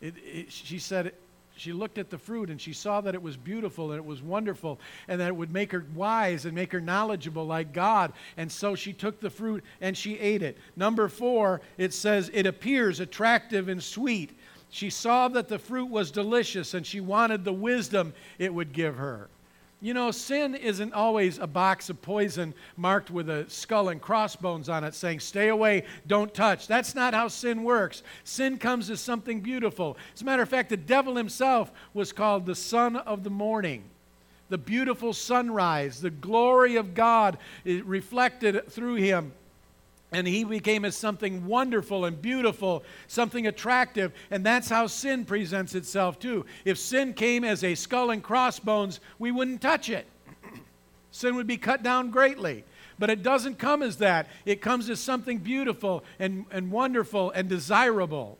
It, 0.00 0.14
it, 0.24 0.52
she 0.52 0.78
said, 0.78 1.12
she 1.56 1.72
looked 1.72 1.98
at 1.98 2.10
the 2.10 2.18
fruit 2.18 2.50
and 2.50 2.60
she 2.60 2.72
saw 2.72 3.00
that 3.00 3.14
it 3.14 3.22
was 3.22 3.36
beautiful 3.36 3.90
and 3.90 3.98
it 3.98 4.04
was 4.04 4.22
wonderful 4.22 4.78
and 5.08 5.20
that 5.20 5.28
it 5.28 5.36
would 5.36 5.52
make 5.52 5.72
her 5.72 5.84
wise 5.94 6.44
and 6.44 6.54
make 6.54 6.72
her 6.72 6.80
knowledgeable 6.80 7.46
like 7.46 7.72
God. 7.72 8.12
And 8.36 8.50
so 8.52 8.74
she 8.74 8.92
took 8.92 9.20
the 9.20 9.30
fruit 9.30 9.64
and 9.80 9.96
she 9.96 10.18
ate 10.18 10.42
it. 10.42 10.58
Number 10.76 11.08
four, 11.08 11.62
it 11.78 11.94
says, 11.94 12.30
it 12.34 12.46
appears 12.46 13.00
attractive 13.00 13.68
and 13.68 13.82
sweet. 13.82 14.38
She 14.68 14.90
saw 14.90 15.28
that 15.28 15.48
the 15.48 15.58
fruit 15.58 15.88
was 15.88 16.10
delicious 16.10 16.74
and 16.74 16.86
she 16.86 17.00
wanted 17.00 17.44
the 17.44 17.52
wisdom 17.52 18.12
it 18.38 18.52
would 18.52 18.72
give 18.72 18.96
her. 18.96 19.28
You 19.86 19.94
know, 19.94 20.10
sin 20.10 20.56
isn't 20.56 20.94
always 20.94 21.38
a 21.38 21.46
box 21.46 21.90
of 21.90 22.02
poison 22.02 22.54
marked 22.76 23.08
with 23.08 23.30
a 23.30 23.48
skull 23.48 23.90
and 23.90 24.02
crossbones 24.02 24.68
on 24.68 24.82
it 24.82 24.96
saying, 24.96 25.20
stay 25.20 25.46
away, 25.46 25.84
don't 26.08 26.34
touch. 26.34 26.66
That's 26.66 26.96
not 26.96 27.14
how 27.14 27.28
sin 27.28 27.62
works. 27.62 28.02
Sin 28.24 28.58
comes 28.58 28.90
as 28.90 29.00
something 29.00 29.42
beautiful. 29.42 29.96
As 30.12 30.22
a 30.22 30.24
matter 30.24 30.42
of 30.42 30.48
fact, 30.48 30.70
the 30.70 30.76
devil 30.76 31.14
himself 31.14 31.70
was 31.94 32.12
called 32.12 32.46
the 32.46 32.56
son 32.56 32.96
of 32.96 33.22
the 33.22 33.30
morning. 33.30 33.84
The 34.48 34.58
beautiful 34.58 35.12
sunrise, 35.12 36.00
the 36.00 36.10
glory 36.10 36.74
of 36.74 36.92
God 36.92 37.38
eh, 37.64 37.80
reflected 37.84 38.68
through 38.68 38.96
him 38.96 39.34
and 40.12 40.26
he 40.26 40.44
became 40.44 40.84
as 40.84 40.96
something 40.96 41.46
wonderful 41.46 42.04
and 42.04 42.20
beautiful, 42.22 42.84
something 43.08 43.46
attractive. 43.46 44.12
And 44.30 44.46
that's 44.46 44.68
how 44.68 44.86
sin 44.86 45.24
presents 45.24 45.74
itself, 45.74 46.18
too. 46.18 46.46
If 46.64 46.78
sin 46.78 47.12
came 47.12 47.44
as 47.44 47.64
a 47.64 47.74
skull 47.74 48.10
and 48.10 48.22
crossbones, 48.22 49.00
we 49.18 49.32
wouldn't 49.32 49.60
touch 49.60 49.90
it. 49.90 50.06
sin 51.10 51.34
would 51.34 51.48
be 51.48 51.56
cut 51.56 51.82
down 51.82 52.10
greatly. 52.10 52.64
But 52.98 53.10
it 53.10 53.22
doesn't 53.22 53.58
come 53.58 53.82
as 53.82 53.98
that, 53.98 54.28
it 54.46 54.62
comes 54.62 54.88
as 54.88 55.00
something 55.00 55.38
beautiful 55.38 56.02
and, 56.18 56.46
and 56.50 56.70
wonderful 56.70 57.30
and 57.32 57.48
desirable. 57.48 58.38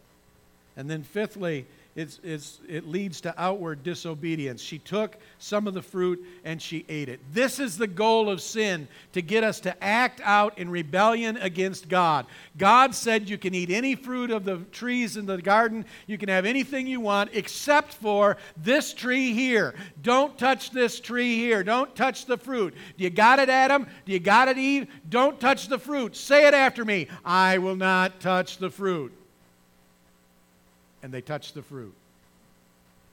And 0.76 0.88
then, 0.88 1.02
fifthly, 1.02 1.66
it's, 1.96 2.20
it's, 2.22 2.60
it 2.68 2.86
leads 2.86 3.22
to 3.22 3.34
outward 3.38 3.82
disobedience. 3.82 4.60
She 4.60 4.78
took 4.78 5.16
some 5.38 5.66
of 5.66 5.72
the 5.72 5.80
fruit 5.80 6.22
and 6.44 6.60
she 6.60 6.84
ate 6.90 7.08
it. 7.08 7.20
This 7.32 7.58
is 7.58 7.78
the 7.78 7.86
goal 7.86 8.28
of 8.28 8.42
sin 8.42 8.86
to 9.14 9.22
get 9.22 9.42
us 9.42 9.60
to 9.60 9.82
act 9.82 10.20
out 10.22 10.58
in 10.58 10.68
rebellion 10.68 11.38
against 11.38 11.88
God. 11.88 12.26
God 12.58 12.94
said 12.94 13.30
you 13.30 13.38
can 13.38 13.54
eat 13.54 13.70
any 13.70 13.94
fruit 13.94 14.30
of 14.30 14.44
the 14.44 14.58
trees 14.72 15.16
in 15.16 15.24
the 15.24 15.40
garden, 15.40 15.86
you 16.06 16.18
can 16.18 16.28
have 16.28 16.44
anything 16.44 16.86
you 16.86 17.00
want 17.00 17.30
except 17.32 17.94
for 17.94 18.36
this 18.58 18.92
tree 18.92 19.32
here. 19.32 19.74
Don't 20.02 20.36
touch 20.36 20.72
this 20.72 21.00
tree 21.00 21.36
here. 21.36 21.64
Don't 21.64 21.96
touch 21.96 22.26
the 22.26 22.36
fruit. 22.36 22.74
Do 22.98 23.04
you 23.04 23.10
got 23.10 23.38
it, 23.38 23.48
Adam? 23.48 23.86
Do 24.04 24.12
you 24.12 24.20
got 24.20 24.48
it, 24.48 24.58
Eve? 24.58 24.88
Don't 25.08 25.40
touch 25.40 25.68
the 25.68 25.78
fruit. 25.78 26.14
Say 26.14 26.46
it 26.46 26.52
after 26.52 26.84
me 26.84 27.08
I 27.24 27.56
will 27.56 27.76
not 27.76 28.20
touch 28.20 28.58
the 28.58 28.70
fruit 28.70 29.14
and 31.06 31.14
they 31.14 31.20
touched 31.20 31.54
the 31.54 31.62
fruit. 31.62 31.94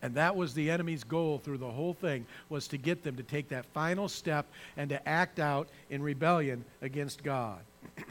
And 0.01 0.15
that 0.15 0.35
was 0.35 0.55
the 0.55 0.71
enemy's 0.71 1.03
goal 1.03 1.38
through 1.38 1.59
the 1.59 1.69
whole 1.69 1.93
thing 1.93 2.25
was 2.50 2.67
to 2.69 2.77
get 2.79 3.03
them 3.03 3.17
to 3.17 3.23
take 3.23 3.50
that 3.50 3.67
final 3.67 4.09
step 4.09 4.47
and 4.77 4.89
to 4.89 5.07
act 5.07 5.39
out 5.39 5.69
in 5.91 6.01
rebellion 6.01 6.65
against 6.81 7.23
God. 7.23 7.59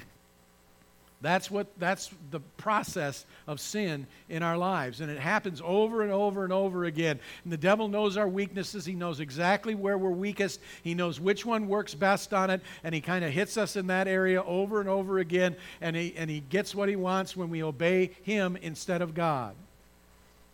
That's 1.22 1.52
what 1.52 1.68
that's 1.78 2.10
the 2.32 2.40
process 2.56 3.24
of 3.46 3.60
sin 3.60 4.08
in 4.28 4.42
our 4.42 4.58
lives 4.58 5.00
and 5.00 5.08
it 5.08 5.20
happens 5.20 5.62
over 5.64 6.02
and 6.02 6.10
over 6.10 6.42
and 6.42 6.52
over 6.52 6.84
again. 6.84 7.20
And 7.44 7.52
the 7.52 7.56
devil 7.56 7.86
knows 7.86 8.16
our 8.16 8.26
weaknesses. 8.26 8.84
He 8.84 8.94
knows 8.94 9.20
exactly 9.20 9.76
where 9.76 9.96
we're 9.96 10.10
weakest. 10.10 10.58
He 10.82 10.94
knows 10.94 11.20
which 11.20 11.46
one 11.46 11.68
works 11.68 11.94
best 11.94 12.34
on 12.34 12.50
it 12.50 12.60
and 12.82 12.92
he 12.92 13.00
kind 13.00 13.24
of 13.24 13.30
hits 13.30 13.56
us 13.56 13.76
in 13.76 13.86
that 13.86 14.08
area 14.08 14.42
over 14.42 14.80
and 14.80 14.88
over 14.88 15.20
again 15.20 15.54
and 15.80 15.94
he 15.94 16.12
and 16.16 16.28
he 16.28 16.40
gets 16.40 16.74
what 16.74 16.88
he 16.88 16.96
wants 16.96 17.36
when 17.36 17.50
we 17.50 17.62
obey 17.62 18.10
him 18.24 18.56
instead 18.56 19.00
of 19.00 19.14
God. 19.14 19.54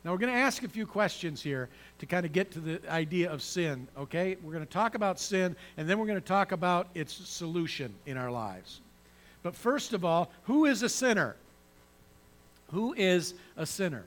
Now, 0.05 0.13
we're 0.13 0.19
going 0.19 0.33
to 0.33 0.39
ask 0.39 0.63
a 0.63 0.69
few 0.69 0.87
questions 0.87 1.43
here 1.43 1.69
to 1.99 2.07
kind 2.07 2.25
of 2.25 2.33
get 2.33 2.53
to 2.53 2.61
the 2.61 2.81
idea 2.91 3.31
of 3.31 3.43
sin, 3.43 3.89
okay? 3.99 4.37
We're 4.43 4.53
going 4.53 4.65
to 4.65 4.73
talk 4.73 4.95
about 4.95 5.19
sin, 5.19 5.57
and 5.77 5.89
then 5.89 5.99
we're 5.99 6.07
going 6.07 6.21
to 6.21 6.27
talk 6.27 6.53
about 6.53 6.89
its 6.95 7.13
solution 7.13 7.93
in 8.07 8.17
our 8.17 8.31
lives. 8.31 8.81
But 9.43 9.55
first 9.55 9.93
of 9.93 10.05
all, 10.05 10.31
who 10.45 10.67
is 10.67 10.83
a 10.83 10.89
sinner? 10.89 11.37
Who 12.73 12.95
is 12.97 13.35
a 13.57 13.67
sinner? 13.67 14.05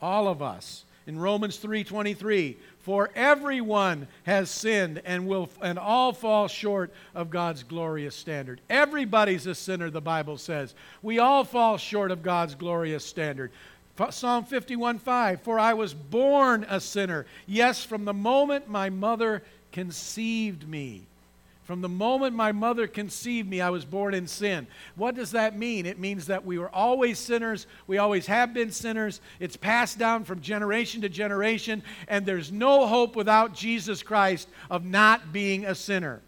All 0.00 0.28
of 0.28 0.42
us. 0.42 0.84
In 1.06 1.20
Romans 1.20 1.56
3:23, 1.58 2.56
for 2.80 3.10
everyone 3.14 4.08
has 4.24 4.50
sinned 4.50 5.00
and 5.04 5.28
will 5.28 5.48
and 5.62 5.78
all 5.78 6.12
fall 6.12 6.48
short 6.48 6.92
of 7.14 7.30
God's 7.30 7.62
glorious 7.62 8.16
standard. 8.16 8.60
Everybody's 8.68 9.46
a 9.46 9.54
sinner, 9.54 9.88
the 9.88 10.00
Bible 10.00 10.36
says. 10.36 10.74
We 11.02 11.20
all 11.20 11.44
fall 11.44 11.78
short 11.78 12.10
of 12.10 12.24
God's 12.24 12.56
glorious 12.56 13.04
standard. 13.04 13.52
Psalm 14.10 14.44
51 14.44 14.98
5, 14.98 15.40
for 15.40 15.58
I 15.58 15.74
was 15.74 15.94
born 15.94 16.66
a 16.68 16.80
sinner. 16.80 17.26
Yes, 17.46 17.84
from 17.84 18.04
the 18.04 18.14
moment 18.14 18.68
my 18.68 18.90
mother 18.90 19.42
conceived 19.72 20.68
me. 20.68 21.06
From 21.66 21.80
the 21.80 21.88
moment 21.88 22.36
my 22.36 22.52
mother 22.52 22.86
conceived 22.86 23.48
me, 23.48 23.60
I 23.60 23.70
was 23.70 23.84
born 23.84 24.14
in 24.14 24.28
sin. 24.28 24.68
What 24.94 25.16
does 25.16 25.32
that 25.32 25.58
mean? 25.58 25.84
It 25.84 25.98
means 25.98 26.26
that 26.26 26.46
we 26.46 26.58
were 26.58 26.68
always 26.68 27.18
sinners. 27.18 27.66
We 27.88 27.98
always 27.98 28.26
have 28.26 28.54
been 28.54 28.70
sinners. 28.70 29.20
It's 29.40 29.56
passed 29.56 29.98
down 29.98 30.22
from 30.24 30.40
generation 30.40 31.00
to 31.00 31.08
generation, 31.08 31.82
and 32.06 32.24
there's 32.24 32.52
no 32.52 32.86
hope 32.86 33.16
without 33.16 33.52
Jesus 33.52 34.04
Christ 34.04 34.48
of 34.70 34.84
not 34.84 35.32
being 35.32 35.66
a 35.66 35.74
sinner. 35.74 36.20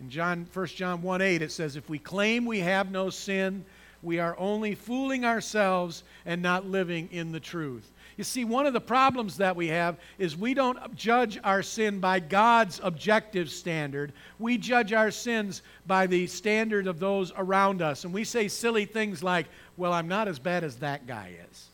In 0.00 0.10
John, 0.10 0.46
1 0.52 0.66
John 0.68 1.02
1 1.02 1.20
8, 1.20 1.42
it 1.42 1.50
says, 1.50 1.74
If 1.74 1.90
we 1.90 1.98
claim 1.98 2.46
we 2.46 2.60
have 2.60 2.90
no 2.92 3.10
sin, 3.10 3.64
we 4.02 4.18
are 4.18 4.36
only 4.38 4.74
fooling 4.74 5.24
ourselves 5.24 6.04
and 6.24 6.42
not 6.42 6.66
living 6.66 7.08
in 7.12 7.32
the 7.32 7.40
truth. 7.40 7.90
You 8.16 8.24
see, 8.24 8.44
one 8.44 8.66
of 8.66 8.74
the 8.74 8.80
problems 8.82 9.38
that 9.38 9.56
we 9.56 9.68
have 9.68 9.96
is 10.18 10.36
we 10.36 10.52
don't 10.52 10.94
judge 10.94 11.38
our 11.42 11.62
sin 11.62 12.00
by 12.00 12.20
God's 12.20 12.78
objective 12.82 13.50
standard. 13.50 14.12
We 14.38 14.58
judge 14.58 14.92
our 14.92 15.10
sins 15.10 15.62
by 15.86 16.06
the 16.06 16.26
standard 16.26 16.86
of 16.86 17.00
those 17.00 17.32
around 17.34 17.80
us. 17.80 18.04
And 18.04 18.12
we 18.12 18.24
say 18.24 18.48
silly 18.48 18.84
things 18.84 19.22
like, 19.22 19.46
well, 19.78 19.94
I'm 19.94 20.08
not 20.08 20.28
as 20.28 20.38
bad 20.38 20.64
as 20.64 20.76
that 20.76 21.06
guy 21.06 21.32
is. 21.50 21.69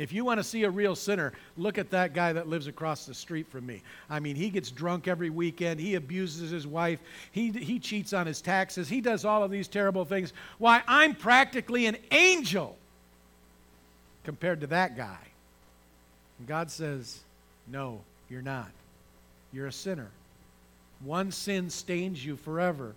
If 0.00 0.14
you 0.14 0.24
want 0.24 0.38
to 0.38 0.44
see 0.44 0.64
a 0.64 0.70
real 0.70 0.96
sinner, 0.96 1.34
look 1.58 1.76
at 1.76 1.90
that 1.90 2.14
guy 2.14 2.32
that 2.32 2.48
lives 2.48 2.66
across 2.66 3.04
the 3.04 3.12
street 3.12 3.46
from 3.46 3.66
me. 3.66 3.82
I 4.08 4.18
mean, 4.18 4.34
he 4.34 4.48
gets 4.48 4.70
drunk 4.70 5.06
every 5.06 5.28
weekend. 5.28 5.78
He 5.78 5.94
abuses 5.94 6.50
his 6.50 6.66
wife. 6.66 7.00
He, 7.32 7.50
he 7.50 7.78
cheats 7.78 8.14
on 8.14 8.26
his 8.26 8.40
taxes. 8.40 8.88
He 8.88 9.02
does 9.02 9.26
all 9.26 9.44
of 9.44 9.50
these 9.50 9.68
terrible 9.68 10.06
things. 10.06 10.32
Why, 10.56 10.82
I'm 10.88 11.14
practically 11.14 11.84
an 11.84 11.98
angel 12.12 12.78
compared 14.24 14.62
to 14.62 14.68
that 14.68 14.96
guy. 14.96 15.18
And 16.38 16.48
God 16.48 16.70
says, 16.70 17.20
No, 17.68 18.00
you're 18.30 18.40
not. 18.40 18.70
You're 19.52 19.66
a 19.66 19.72
sinner. 19.72 20.08
One 21.04 21.30
sin 21.30 21.68
stains 21.68 22.24
you 22.24 22.36
forever. 22.36 22.94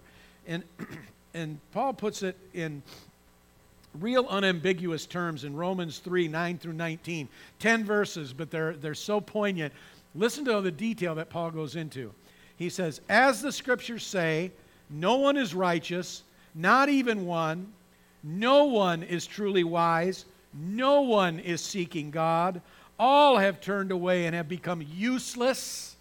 And, 0.48 0.64
and 1.34 1.60
Paul 1.74 1.92
puts 1.92 2.24
it 2.24 2.38
in 2.54 2.82
real 4.00 4.26
unambiguous 4.30 5.06
terms 5.06 5.44
in 5.44 5.56
Romans 5.56 6.00
3 6.00 6.28
9 6.28 6.58
through 6.58 6.74
19. 6.74 7.28
10 7.60 7.86
verses, 7.86 8.34
but 8.34 8.52
they're, 8.52 8.74
they're 8.74 8.96
so 8.96 9.22
poignant. 9.22 9.74
Listen 10.16 10.46
to 10.46 10.62
the 10.62 10.72
detail 10.72 11.16
that 11.16 11.30
Paul 11.30 11.52
goes 11.52 11.76
into. 11.76 12.12
He 12.58 12.70
says, 12.70 13.02
As 13.10 13.42
the 13.42 13.52
scriptures 13.52 14.06
say, 14.06 14.52
no 14.90 15.16
one 15.16 15.38
is 15.38 15.56
righteous, 15.56 16.24
not 16.54 16.90
even 16.90 17.26
one. 17.26 17.74
No 18.24 18.66
one 18.66 19.04
is 19.04 19.26
truly 19.26 19.64
wise. 19.64 20.26
No 20.54 21.02
one 21.02 21.40
is 21.40 21.62
seeking 21.62 22.12
God. 22.12 22.62
All 23.00 23.38
have 23.38 23.60
turned 23.60 23.92
away 23.92 24.26
and 24.26 24.36
have 24.36 24.48
become 24.48 24.86
useless. 24.96 25.96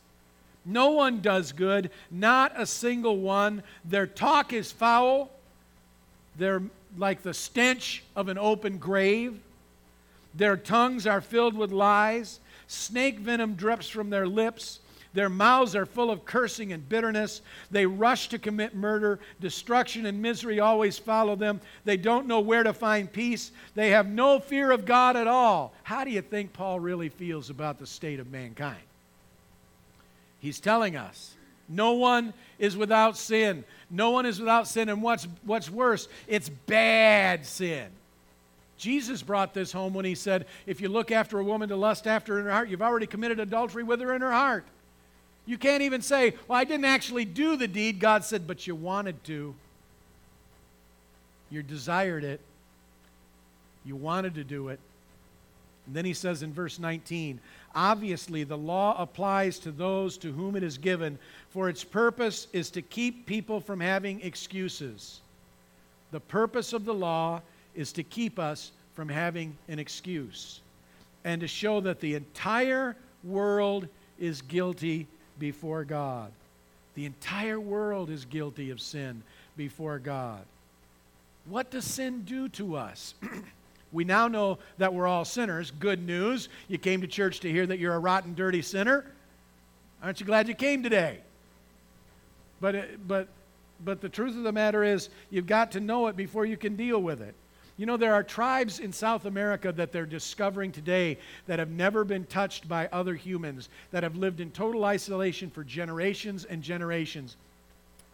No 0.65 0.91
one 0.91 1.21
does 1.21 1.51
good, 1.53 1.91
not 2.11 2.53
a 2.57 2.67
single 2.67 3.17
one. 3.17 3.63
Their 3.85 4.07
talk 4.07 4.53
is 4.53 4.71
foul. 4.71 5.31
Their 6.37 6.63
like 6.97 7.23
the 7.23 7.35
stench 7.35 8.03
of 8.15 8.29
an 8.29 8.39
open 8.39 8.79
grave. 8.79 9.41
Their 10.35 10.57
tongues 10.57 11.07
are 11.07 11.21
filled 11.21 11.57
with 11.57 11.73
lies. 11.73 12.41
Snake 12.67 13.19
venom 13.19 13.55
drips 13.55 13.89
from 13.89 14.11
their 14.11 14.27
lips. 14.27 14.81
Their 15.15 15.29
mouths 15.29 15.77
are 15.77 15.85
full 15.85 16.11
of 16.11 16.25
cursing 16.25 16.73
and 16.73 16.89
bitterness. 16.89 17.43
They 17.71 17.85
rush 17.85 18.29
to 18.29 18.39
commit 18.39 18.75
murder. 18.75 19.19
Destruction 19.41 20.07
and 20.07 20.23
misery 20.23 20.59
always 20.59 20.99
follow 20.99 21.37
them. 21.37 21.61
They 21.85 21.99
don't 21.99 22.27
know 22.27 22.41
where 22.41 22.63
to 22.63 22.73
find 22.73 23.13
peace. 23.13 23.53
They 23.75 23.91
have 23.91 24.07
no 24.07 24.41
fear 24.41 24.71
of 24.71 24.87
God 24.87 25.17
at 25.17 25.27
all. 25.27 25.75
How 25.83 26.05
do 26.05 26.11
you 26.11 26.23
think 26.23 26.55
Paul 26.55 26.81
really 26.81 27.11
feels 27.11 27.51
about 27.51 27.79
the 27.79 27.87
state 27.87 28.21
of 28.21 28.31
mankind? 28.31 28.81
He's 30.41 30.61
telling 30.61 30.97
us 30.97 31.35
no 31.73 31.93
one 31.93 32.35
is 32.59 32.76
without 32.76 33.17
sin. 33.17 33.64
No 33.91 34.11
one 34.11 34.26
is 34.26 34.38
without 34.38 34.69
sin. 34.69 34.88
And 34.88 35.02
what's, 35.02 35.26
what's 35.45 35.71
worse, 35.71 36.07
it's 36.29 36.49
bad 36.49 37.47
sin. 37.47 37.88
Jesus 38.76 39.23
brought 39.23 39.55
this 39.55 39.73
home 39.73 39.95
when 39.95 40.05
he 40.05 40.14
said, 40.14 40.47
If 40.67 40.81
you 40.81 40.88
look 40.88 41.11
after 41.11 41.38
a 41.38 41.45
woman 41.45 41.71
to 41.71 41.76
lust 41.76 42.07
after 42.07 42.38
in 42.38 42.45
her 42.45 42.50
heart, 42.50 42.69
you've 42.69 42.83
already 42.83 43.07
committed 43.07 43.41
adultery 43.41 43.83
with 43.83 44.00
her 44.00 44.14
in 44.14 44.21
her 44.21 44.33
heart. 44.33 44.64
You 45.47 45.57
can't 45.57 45.83
even 45.83 46.02
say, 46.02 46.35
Well, 46.47 46.59
I 46.59 46.64
didn't 46.64 46.85
actually 46.85 47.25
do 47.25 47.57
the 47.57 47.69
deed. 47.69 48.00
God 48.00 48.25
said, 48.25 48.47
But 48.47 48.67
you 48.67 48.75
wanted 48.75 49.23
to. 49.25 49.55
You 51.50 51.62
desired 51.62 52.25
it. 52.25 52.41
You 53.85 53.97
wanted 53.97 54.35
to 54.35 54.45
do 54.45 54.69
it. 54.69 54.81
And 55.87 55.97
then 55.97 56.05
he 56.05 56.14
says 56.14 56.43
in 56.43 56.52
verse 56.52 56.79
19, 56.79 57.41
Obviously, 57.75 58.45
the 58.45 58.59
law 58.59 59.00
applies 59.00 59.59
to 59.61 59.71
those 59.71 60.19
to 60.19 60.33
whom 60.33 60.57
it 60.57 60.62
is 60.62 60.79
given, 60.79 61.19
for 61.50 61.69
its 61.69 61.85
purpose 61.85 62.47
is 62.52 62.71
to 62.71 62.83
keep 62.83 63.26
people 63.26 63.61
from 63.61 63.81
having 63.81 64.21
excuses. 64.21 65.21
The 66.11 66.21
purpose 66.21 66.73
of 66.73 66.85
the 66.85 66.95
law 66.95 67.41
is 67.75 67.93
to 67.93 68.02
keep 68.02 68.38
us 68.38 68.73
from 68.95 69.09
having 69.09 69.57
an 69.69 69.79
excuse 69.79 70.61
and 71.25 71.41
to 71.41 71.49
show 71.49 71.81
that 71.81 72.00
the 72.00 72.14
entire 72.14 72.97
world 73.25 73.88
is 74.19 74.43
guilty 74.43 75.07
before 75.38 75.85
God. 75.85 76.31
The 76.95 77.07
entire 77.07 77.59
world 77.59 78.11
is 78.11 78.25
guilty 78.25 78.71
of 78.71 78.81
sin 78.81 79.23
before 79.57 79.99
God. 79.99 80.43
What 81.47 81.71
does 81.71 81.85
sin 81.85 82.23
do 82.23 82.49
to 82.50 82.76
us? 82.76 83.14
We 83.93 84.05
now 84.05 84.27
know 84.27 84.59
that 84.79 84.95
we're 84.95 85.07
all 85.07 85.25
sinners. 85.25 85.71
Good 85.71 86.05
news. 86.05 86.49
You 86.69 86.79
came 86.79 87.03
to 87.03 87.07
church 87.07 87.41
to 87.41 87.51
hear 87.51 87.67
that 87.67 87.79
you're 87.79 87.95
a 87.95 87.99
rotten, 87.99 88.35
dirty 88.35 88.63
sinner. 88.63 89.05
Aren't 90.03 90.19
you 90.19 90.27
glad 90.27 90.49
you 90.49 90.55
came 90.55 90.83
today? 90.83 91.19
But, 92.61 92.75
uh, 92.75 92.83
but, 93.07 93.29
but 93.85 94.01
the 94.01 94.09
truth 94.09 94.37
of 94.37 94.45
the 94.45 94.53
matter 94.53 94.83
is, 94.83 95.11
you've 95.31 95.47
got 95.47 95.73
to 95.73 95.81
know 95.81 96.07
it 96.07 96.17
before 96.17 96.47
you 96.47 96.57
can 96.57 96.75
deal 96.75 97.01
with 97.01 97.21
it. 97.21 97.35
You 97.77 97.87
know, 97.87 97.97
there 97.97 98.15
are 98.15 98.23
tribes 98.23 98.79
in 98.79 98.93
South 98.93 99.25
America 99.25 99.73
that 99.73 99.93
they're 99.93 100.07
discovering 100.07 100.73
today 100.73 101.19
that 101.47 101.59
have 101.59 101.71
never 101.71 102.05
been 102.05 102.25
touched 102.27 102.69
by 102.69 102.89
other 102.93 103.15
humans, 103.15 103.69
that 103.91 104.03
have 104.03 104.17
lived 104.17 104.41
in 104.41 104.51
total 104.51 104.85
isolation 104.85 105.51
for 105.51 105.65
generations 105.65 106.45
and 106.45 106.63
generations. 106.63 107.37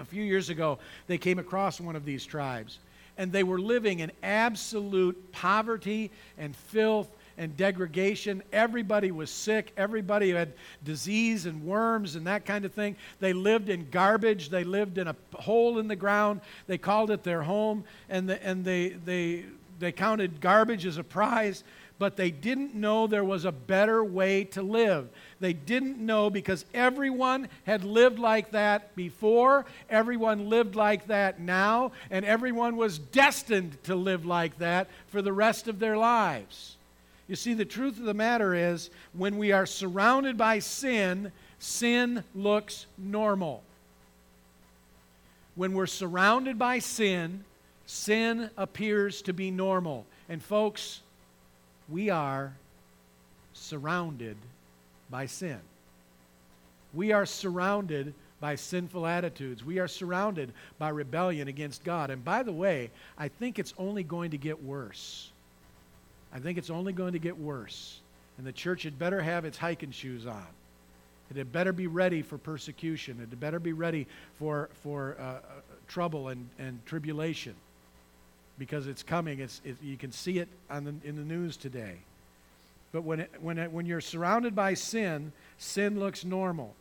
A 0.00 0.04
few 0.04 0.22
years 0.22 0.48
ago, 0.48 0.78
they 1.06 1.18
came 1.18 1.38
across 1.38 1.80
one 1.80 1.96
of 1.96 2.04
these 2.04 2.24
tribes 2.24 2.78
and 3.18 3.32
they 3.32 3.42
were 3.42 3.60
living 3.60 3.98
in 3.98 4.12
absolute 4.22 5.32
poverty 5.32 6.10
and 6.38 6.56
filth 6.56 7.08
and 7.36 7.56
degradation. 7.56 8.42
Everybody 8.52 9.10
was 9.10 9.30
sick. 9.30 9.72
Everybody 9.76 10.30
had 10.30 10.52
disease 10.84 11.46
and 11.46 11.64
worms 11.64 12.16
and 12.16 12.26
that 12.26 12.46
kind 12.46 12.64
of 12.64 12.72
thing. 12.72 12.96
They 13.20 13.32
lived 13.32 13.68
in 13.68 13.90
garbage. 13.90 14.48
They 14.48 14.64
lived 14.64 14.98
in 14.98 15.08
a 15.08 15.16
hole 15.34 15.78
in 15.78 15.88
the 15.88 15.96
ground. 15.96 16.40
They 16.66 16.78
called 16.78 17.10
it 17.10 17.22
their 17.22 17.42
home, 17.42 17.84
and, 18.08 18.28
the, 18.28 18.42
and 18.44 18.64
they, 18.64 18.90
they, 18.90 19.44
they 19.78 19.92
counted 19.92 20.40
garbage 20.40 20.86
as 20.86 20.98
a 20.98 21.04
prize 21.04 21.64
but 21.98 22.16
they 22.16 22.30
didn't 22.30 22.74
know 22.74 23.06
there 23.06 23.24
was 23.24 23.44
a 23.44 23.52
better 23.52 24.04
way 24.04 24.44
to 24.44 24.62
live. 24.62 25.08
They 25.40 25.52
didn't 25.52 25.98
know 25.98 26.30
because 26.30 26.64
everyone 26.72 27.48
had 27.64 27.84
lived 27.84 28.18
like 28.18 28.52
that 28.52 28.94
before, 28.94 29.66
everyone 29.90 30.48
lived 30.48 30.76
like 30.76 31.08
that 31.08 31.40
now, 31.40 31.92
and 32.10 32.24
everyone 32.24 32.76
was 32.76 32.98
destined 32.98 33.82
to 33.84 33.96
live 33.96 34.24
like 34.24 34.58
that 34.58 34.88
for 35.08 35.22
the 35.22 35.32
rest 35.32 35.66
of 35.66 35.78
their 35.80 35.96
lives. 35.96 36.76
You 37.26 37.36
see, 37.36 37.54
the 37.54 37.64
truth 37.64 37.98
of 37.98 38.04
the 38.04 38.14
matter 38.14 38.54
is 38.54 38.90
when 39.12 39.36
we 39.36 39.52
are 39.52 39.66
surrounded 39.66 40.38
by 40.38 40.60
sin, 40.60 41.32
sin 41.58 42.24
looks 42.34 42.86
normal. 42.96 43.62
When 45.54 45.74
we're 45.74 45.86
surrounded 45.86 46.58
by 46.58 46.78
sin, 46.78 47.44
sin 47.84 48.48
appears 48.56 49.20
to 49.22 49.32
be 49.32 49.50
normal. 49.50 50.06
And, 50.28 50.42
folks, 50.42 51.00
we 51.88 52.10
are 52.10 52.54
surrounded 53.52 54.36
by 55.10 55.26
sin. 55.26 55.58
We 56.94 57.12
are 57.12 57.26
surrounded 57.26 58.14
by 58.40 58.54
sinful 58.54 59.06
attitudes. 59.06 59.64
We 59.64 59.78
are 59.78 59.88
surrounded 59.88 60.52
by 60.78 60.90
rebellion 60.90 61.48
against 61.48 61.84
God. 61.84 62.10
And 62.10 62.24
by 62.24 62.42
the 62.42 62.52
way, 62.52 62.90
I 63.16 63.28
think 63.28 63.58
it's 63.58 63.74
only 63.78 64.02
going 64.02 64.30
to 64.30 64.38
get 64.38 64.62
worse. 64.62 65.30
I 66.32 66.38
think 66.38 66.58
it's 66.58 66.70
only 66.70 66.92
going 66.92 67.14
to 67.14 67.18
get 67.18 67.36
worse. 67.36 68.00
And 68.36 68.46
the 68.46 68.52
church 68.52 68.84
had 68.84 68.98
better 68.98 69.20
have 69.20 69.44
its 69.44 69.58
hiking 69.58 69.90
shoes 69.90 70.26
on. 70.26 70.46
It 71.30 71.36
had 71.36 71.52
better 71.52 71.72
be 71.72 71.88
ready 71.88 72.22
for 72.22 72.38
persecution. 72.38 73.18
It 73.20 73.30
had 73.30 73.40
better 73.40 73.58
be 73.58 73.72
ready 73.72 74.06
for, 74.38 74.70
for 74.82 75.16
uh, 75.18 75.22
uh 75.22 75.40
trouble 75.88 76.28
and, 76.28 76.48
and 76.58 76.84
tribulation 76.86 77.54
because 78.58 78.86
it's 78.86 79.02
coming. 79.02 79.40
It's, 79.40 79.60
it, 79.64 79.76
you 79.82 79.96
can 79.96 80.12
see 80.12 80.38
it 80.38 80.48
the, 80.84 80.94
in 81.08 81.16
the 81.16 81.22
news 81.22 81.56
today. 81.56 81.96
But 82.92 83.02
when, 83.02 83.20
it, 83.20 83.30
when, 83.40 83.58
it, 83.58 83.72
when 83.72 83.86
you're 83.86 84.00
surrounded 84.00 84.54
by 84.54 84.74
sin, 84.74 85.32
sin 85.58 85.98
looks 86.00 86.24
normal. 86.24 86.74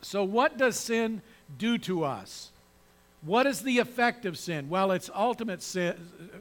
So, 0.00 0.24
what 0.24 0.56
does 0.56 0.76
sin 0.76 1.22
do 1.58 1.78
to 1.78 2.04
us? 2.04 2.51
What 3.24 3.46
is 3.46 3.62
the 3.62 3.78
effect 3.78 4.26
of 4.26 4.36
sin? 4.36 4.68
Well, 4.68 4.90
its 4.90 5.08
ultimate 5.14 5.62
sin, 5.62 5.94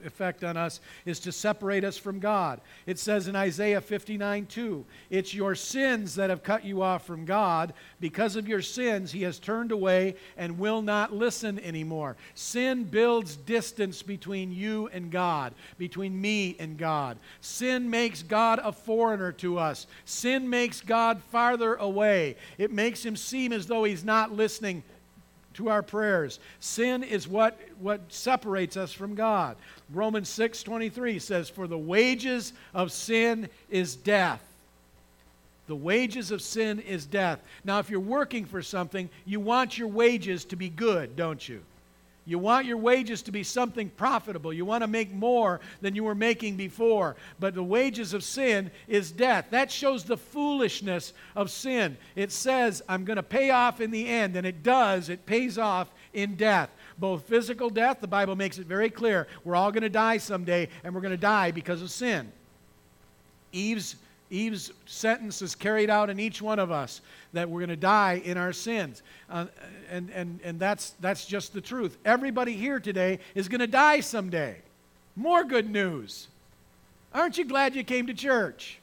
effect 0.04 0.44
on 0.44 0.58
us 0.58 0.80
is 1.06 1.20
to 1.20 1.32
separate 1.32 1.84
us 1.84 1.96
from 1.96 2.20
God. 2.20 2.60
It 2.88 2.98
says 2.98 3.28
in 3.28 3.36
Isaiah 3.36 3.82
59 3.82 4.48
2, 4.48 4.86
it's 5.12 5.32
your 5.32 5.54
sins 5.54 6.16
that 6.16 6.32
have 6.32 6.42
cut 6.42 6.66
you 6.66 6.82
off 6.82 7.06
from 7.06 7.24
God. 7.24 7.74
Because 8.00 8.36
of 8.36 8.48
your 8.48 8.64
sins, 8.64 9.12
He 9.12 9.22
has 9.22 9.38
turned 9.38 9.72
away 9.72 10.16
and 10.38 10.58
will 10.58 10.82
not 10.82 11.14
listen 11.14 11.60
anymore. 11.60 12.18
Sin 12.34 12.84
builds 12.84 13.36
distance 13.36 14.02
between 14.02 14.52
you 14.52 14.90
and 14.92 15.12
God, 15.12 15.54
between 15.78 16.20
me 16.20 16.56
and 16.60 16.80
God. 16.80 17.20
Sin 17.42 17.92
makes 17.92 18.24
God 18.24 18.60
a 18.64 18.72
foreigner 18.72 19.32
to 19.34 19.60
us. 19.60 19.86
Sin 20.06 20.50
makes 20.50 20.82
God 20.82 21.22
farther 21.30 21.76
away. 21.76 22.38
It 22.58 22.72
makes 22.72 23.06
Him 23.06 23.16
seem 23.16 23.54
as 23.54 23.68
though 23.68 23.84
He's 23.84 24.04
not 24.04 24.32
listening 24.32 24.82
to 25.56 25.70
our 25.70 25.84
prayers. 25.84 26.40
Sin 26.60 27.04
is 27.04 27.28
what, 27.28 27.60
what 27.80 28.02
separates 28.10 28.78
us 28.78 28.92
from 28.92 29.16
God. 29.16 29.58
Romans 29.94 30.30
6 30.30 30.64
23 30.64 31.20
says, 31.20 31.50
For 31.50 31.68
the 31.68 31.78
wages 31.78 32.54
of 32.74 32.92
sin 32.92 33.50
is 33.70 33.96
death. 33.96 34.42
The 35.68 35.76
wages 35.76 36.32
of 36.32 36.42
sin 36.42 36.80
is 36.80 37.06
death. 37.06 37.40
Now, 37.64 37.80
if 37.80 37.90
you're 37.90 38.00
working 38.00 38.46
for 38.46 38.62
something, 38.62 39.10
you 39.26 39.40
want 39.40 39.78
your 39.78 39.88
wages 39.88 40.44
to 40.46 40.56
be 40.56 40.70
good, 40.70 41.16
don't 41.16 41.48
you? 41.48 41.62
You 42.26 42.38
want 42.38 42.68
your 42.68 42.78
wages 42.78 43.24
to 43.24 43.32
be 43.32 43.44
something 43.44 43.90
profitable. 43.90 44.54
You 44.54 44.64
want 44.64 44.84
to 44.84 44.88
make 44.88 45.12
more 45.12 45.60
than 45.82 45.96
you 45.96 46.04
were 46.04 46.14
making 46.14 46.56
before. 46.56 47.16
But 47.40 47.56
the 47.56 47.64
wages 47.64 48.14
of 48.14 48.24
sin 48.24 48.70
is 48.88 49.12
death. 49.12 49.48
That 49.50 49.72
shows 49.72 50.04
the 50.04 50.18
foolishness 50.18 51.14
of 51.36 51.50
sin. 51.50 51.98
It 52.16 52.32
says, 52.32 52.84
I'm 52.88 53.06
going 53.06 53.18
to 53.18 53.24
pay 53.24 53.50
off 53.50 53.82
in 53.82 53.90
the 53.90 54.08
end, 54.08 54.36
and 54.36 54.46
it 54.46 54.62
does. 54.62 55.10
It 55.10 55.26
pays 55.26 55.58
off 55.58 55.90
in 56.14 56.36
death. 56.36 56.70
Both 57.00 57.24
physical 57.24 57.72
death, 57.72 58.02
the 58.02 58.08
Bible 58.08 58.36
makes 58.36 58.60
it 58.60 58.68
very 58.68 58.92
clear. 58.92 59.28
We're 59.44 59.56
all 59.56 59.72
going 59.72 59.82
to 59.82 59.90
die 59.90 60.18
someday, 60.18 60.70
and 60.84 60.94
we're 60.94 61.02
going 61.02 61.12
to 61.12 61.18
die 61.18 61.50
because 61.50 61.82
of 61.82 61.90
sin. 61.90 62.32
Eve's 63.52 63.96
Eve's 64.32 64.72
sentence 64.88 65.42
is 65.42 65.54
carried 65.54 65.90
out 65.90 66.10
in 66.10 66.20
each 66.20 66.42
one 66.42 66.58
of 66.58 66.72
us 66.72 67.02
that 67.34 67.50
we're 67.50 67.60
going 67.60 67.70
to 67.70 67.76
die 67.76 68.22
in 68.26 68.38
our 68.38 68.54
sins. 68.54 69.04
Uh, 69.30 69.46
and 69.92 70.10
and, 70.10 70.40
and 70.44 70.60
that's, 70.60 70.92
that's 71.02 71.26
just 71.26 71.54
the 71.54 71.62
truth. 71.62 71.98
Everybody 72.06 72.54
here 72.54 72.80
today 72.80 73.20
is 73.36 73.48
going 73.48 73.60
to 73.60 73.68
die 73.68 74.00
someday. 74.00 74.58
More 75.16 75.44
good 75.44 75.70
news. 75.70 76.30
Aren't 77.14 77.38
you 77.38 77.46
glad 77.46 77.76
you 77.76 77.84
came 77.84 78.08
to 78.08 78.14
church? 78.14 78.81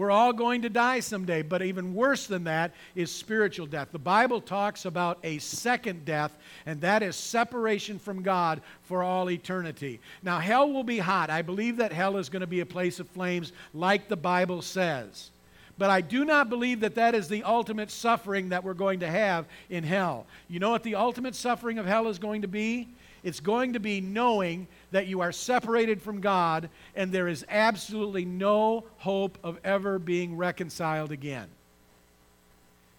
We're 0.00 0.10
all 0.10 0.32
going 0.32 0.62
to 0.62 0.70
die 0.70 1.00
someday, 1.00 1.42
but 1.42 1.60
even 1.60 1.92
worse 1.92 2.26
than 2.26 2.44
that 2.44 2.72
is 2.94 3.12
spiritual 3.12 3.66
death. 3.66 3.88
The 3.92 3.98
Bible 3.98 4.40
talks 4.40 4.86
about 4.86 5.18
a 5.22 5.36
second 5.36 6.06
death, 6.06 6.38
and 6.64 6.80
that 6.80 7.02
is 7.02 7.16
separation 7.16 7.98
from 7.98 8.22
God 8.22 8.62
for 8.84 9.02
all 9.02 9.30
eternity. 9.30 10.00
Now, 10.22 10.38
hell 10.38 10.72
will 10.72 10.84
be 10.84 10.96
hot. 10.96 11.28
I 11.28 11.42
believe 11.42 11.76
that 11.76 11.92
hell 11.92 12.16
is 12.16 12.30
going 12.30 12.40
to 12.40 12.46
be 12.46 12.60
a 12.60 12.66
place 12.66 12.98
of 12.98 13.10
flames, 13.10 13.52
like 13.74 14.08
the 14.08 14.16
Bible 14.16 14.62
says. 14.62 15.32
But 15.76 15.90
I 15.90 16.00
do 16.00 16.24
not 16.24 16.48
believe 16.48 16.80
that 16.80 16.94
that 16.94 17.14
is 17.14 17.28
the 17.28 17.42
ultimate 17.42 17.90
suffering 17.90 18.48
that 18.48 18.64
we're 18.64 18.72
going 18.72 19.00
to 19.00 19.10
have 19.10 19.44
in 19.68 19.84
hell. 19.84 20.24
You 20.48 20.60
know 20.60 20.70
what 20.70 20.82
the 20.82 20.94
ultimate 20.94 21.34
suffering 21.34 21.78
of 21.78 21.84
hell 21.84 22.08
is 22.08 22.18
going 22.18 22.40
to 22.40 22.48
be? 22.48 22.88
It's 23.22 23.40
going 23.40 23.74
to 23.74 23.80
be 23.80 24.00
knowing 24.00 24.66
that 24.90 25.06
you 25.06 25.20
are 25.20 25.32
separated 25.32 26.02
from 26.02 26.20
God 26.20 26.68
and 26.94 27.12
there 27.12 27.28
is 27.28 27.44
absolutely 27.48 28.24
no 28.24 28.84
hope 28.98 29.38
of 29.42 29.58
ever 29.64 29.98
being 29.98 30.36
reconciled 30.36 31.12
again. 31.12 31.48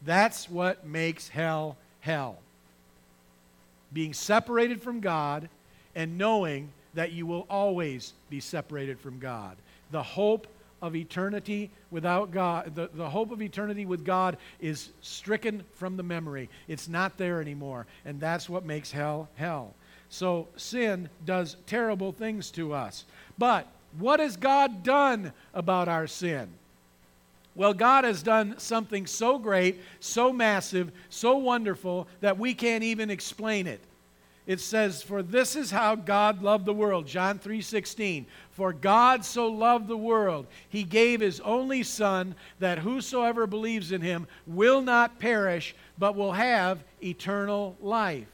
That's 0.03 0.50
what 0.50 0.86
makes 0.86 1.27
hell 1.27 1.77
hell. 2.00 2.38
Being 3.93 4.13
separated 4.13 4.81
from 4.81 5.00
God 5.00 5.50
and 5.95 6.17
knowing 6.17 6.69
that 6.93 7.12
you 7.12 7.25
will 7.25 7.45
always 7.50 8.13
be 8.29 8.39
separated 8.39 9.00
from 9.00 9.19
God. 9.19 9.57
The 9.91 10.03
hope 10.03 10.48
of 10.81 10.95
eternity 10.95 11.69
without 11.91 12.31
God, 12.31 12.74
the, 12.74 12.89
the 12.93 13.10
hope 13.10 13.31
of 13.31 13.41
eternity 13.41 13.86
with 13.86 14.03
God 14.03 14.38
is 14.60 14.89
stricken 15.01 15.63
from 15.75 15.95
the 15.95 16.03
memory. 16.03 16.50
It's 16.67 16.88
not 16.88 17.18
there 17.18 17.39
anymore. 17.42 17.85
And 18.05 18.20
that's 18.20 18.50
what 18.50 18.66
makes 18.66 18.92
hell 18.92 19.29
hell. 19.35 19.74
So 20.13 20.50
sin 20.57 21.09
does 21.25 21.55
terrible 21.65 22.11
things 22.11 22.51
to 22.51 22.74
us. 22.74 23.05
But 23.37 23.65
what 23.97 24.19
has 24.19 24.35
God 24.35 24.83
done 24.83 25.31
about 25.53 25.87
our 25.87 26.05
sin? 26.05 26.50
Well, 27.55 27.74
God 27.74 28.03
has 28.03 28.21
done 28.21 28.59
something 28.59 29.07
so 29.07 29.39
great, 29.39 29.81
so 30.01 30.33
massive, 30.33 30.91
so 31.09 31.37
wonderful 31.37 32.09
that 32.19 32.37
we 32.37 32.53
can't 32.53 32.83
even 32.83 33.09
explain 33.09 33.67
it. 33.67 33.79
It 34.47 34.59
says, 34.59 35.01
"For 35.01 35.24
this 35.24 35.55
is 35.55 35.71
how 35.71 35.95
God 35.95 36.41
loved 36.41 36.65
the 36.65 36.74
world." 36.74 37.07
John 37.07 37.39
3:16. 37.39 38.25
"For 38.51 38.74
God 38.74 39.24
so 39.24 39.47
loved 39.47 39.87
the 39.87 39.95
world, 39.95 40.45
he 40.67 40.83
gave 40.83 41.21
his 41.21 41.39
only 41.39 41.83
son 41.83 42.35
that 42.59 42.79
whosoever 42.79 43.47
believes 43.47 43.93
in 43.93 44.01
him 44.01 44.27
will 44.45 44.81
not 44.81 45.19
perish, 45.19 45.74
but 45.97 46.17
will 46.17 46.33
have 46.33 46.83
eternal 47.01 47.77
life." 47.79 48.27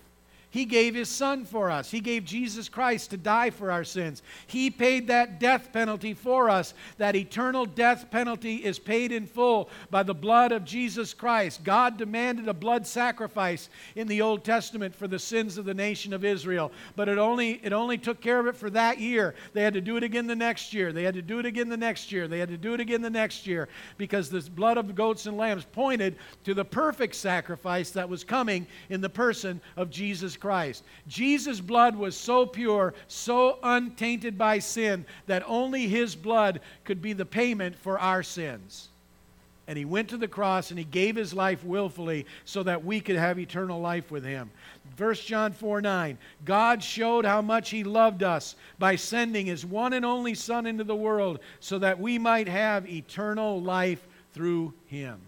He 0.49 0.63
gave 0.63 0.95
His 0.95 1.09
Son 1.09 1.43
for 1.43 1.69
us. 1.69 1.91
He 1.91 1.99
gave 1.99 2.23
Jesus 2.23 2.69
Christ 2.69 3.09
to 3.09 3.17
die 3.17 3.49
for 3.49 3.69
our 3.69 3.83
sins. 3.83 4.23
He 4.47 4.69
paid 4.69 5.07
that 5.07 5.39
death 5.39 5.73
penalty 5.73 6.13
for 6.13 6.49
us. 6.49 6.73
That 6.97 7.17
eternal 7.17 7.65
death 7.65 8.09
penalty 8.09 8.55
is 8.55 8.79
paid 8.79 9.11
in 9.11 9.27
full 9.27 9.69
by 9.89 10.03
the 10.03 10.13
blood 10.13 10.53
of 10.53 10.63
Jesus 10.63 11.13
Christ. 11.13 11.63
God 11.63 11.97
demanded 11.97 12.47
a 12.47 12.53
blood 12.53 12.87
sacrifice 12.87 13.69
in 13.95 14.07
the 14.07 14.21
Old 14.21 14.45
Testament 14.45 14.95
for 14.95 15.07
the 15.07 15.19
sins 15.19 15.57
of 15.57 15.65
the 15.65 15.73
nation 15.73 16.13
of 16.13 16.23
Israel, 16.23 16.71
but 16.95 17.09
it 17.09 17.17
only, 17.17 17.59
it 17.63 17.73
only 17.73 17.97
took 17.97 18.21
care 18.21 18.39
of 18.39 18.47
it 18.47 18.55
for 18.55 18.69
that 18.69 18.99
year. 18.99 19.35
They 19.51 19.63
had 19.63 19.73
to 19.73 19.81
do 19.81 19.97
it 19.97 20.03
again 20.03 20.27
the 20.27 20.35
next 20.35 20.73
year. 20.73 20.93
They 20.93 21.03
had 21.03 21.15
to 21.15 21.21
do 21.21 21.39
it 21.39 21.45
again 21.45 21.67
the 21.67 21.75
next 21.75 22.11
year. 22.11 22.27
They 22.27 22.39
had 22.39 22.49
to 22.49 22.57
do 22.57 22.73
it 22.73 22.79
again 22.79 23.01
the 23.01 23.09
next 23.09 23.45
year 23.45 23.67
because 23.97 24.29
the 24.29 24.41
blood 24.51 24.77
of 24.77 24.95
goats 24.95 25.25
and 25.25 25.35
lambs 25.35 25.65
pointed 25.65 26.15
to 26.45 26.53
the 26.53 26.65
perfect 26.65 27.15
sacrifice 27.15 27.91
that 27.91 28.07
was 28.07 28.23
coming 28.23 28.65
in 28.89 29.01
the 29.01 29.09
person 29.09 29.59
of 29.75 29.89
Jesus 29.89 30.36
Christ. 30.39 30.83
Jesus' 31.07 31.59
blood 31.59 31.95
was 31.95 32.15
so 32.15 32.45
pure, 32.45 32.93
so 33.07 33.59
untainted 33.63 34.37
by 34.37 34.59
sin, 34.59 35.05
that 35.25 35.43
only 35.47 35.87
his 35.87 36.15
blood 36.15 36.61
could 36.83 37.01
be 37.01 37.13
the 37.13 37.25
payment 37.25 37.75
for 37.75 37.99
our 37.99 38.23
sins. 38.23 38.89
And 39.67 39.77
he 39.77 39.83
went 39.83 40.09
to 40.09 40.17
the 40.17 40.29
cross 40.29 40.69
and 40.69 40.79
he 40.79 40.85
gave 40.85 41.17
his 41.17 41.33
life 41.33 41.63
willfully 41.63 42.25
so 42.45 42.63
that 42.63 42.85
we 42.85 43.01
could 43.01 43.17
have 43.17 43.37
eternal 43.37 43.81
life 43.81 44.09
with 44.11 44.23
him. 44.23 44.49
1 44.97 45.13
John 45.15 45.51
4 45.51 45.81
9. 45.81 46.17
God 46.45 46.81
showed 46.81 47.25
how 47.25 47.41
much 47.41 47.69
he 47.69 47.83
loved 47.83 48.23
us 48.23 48.55
by 48.79 48.95
sending 48.95 49.45
his 49.45 49.65
one 49.65 49.93
and 49.93 50.05
only 50.05 50.33
Son 50.33 50.65
into 50.65 50.85
the 50.85 50.95
world 50.95 51.39
so 51.59 51.77
that 51.79 51.99
we 51.99 52.17
might 52.17 52.47
have 52.47 52.89
eternal 52.89 53.61
life 53.61 54.07
through 54.33 54.73
him. 54.87 55.19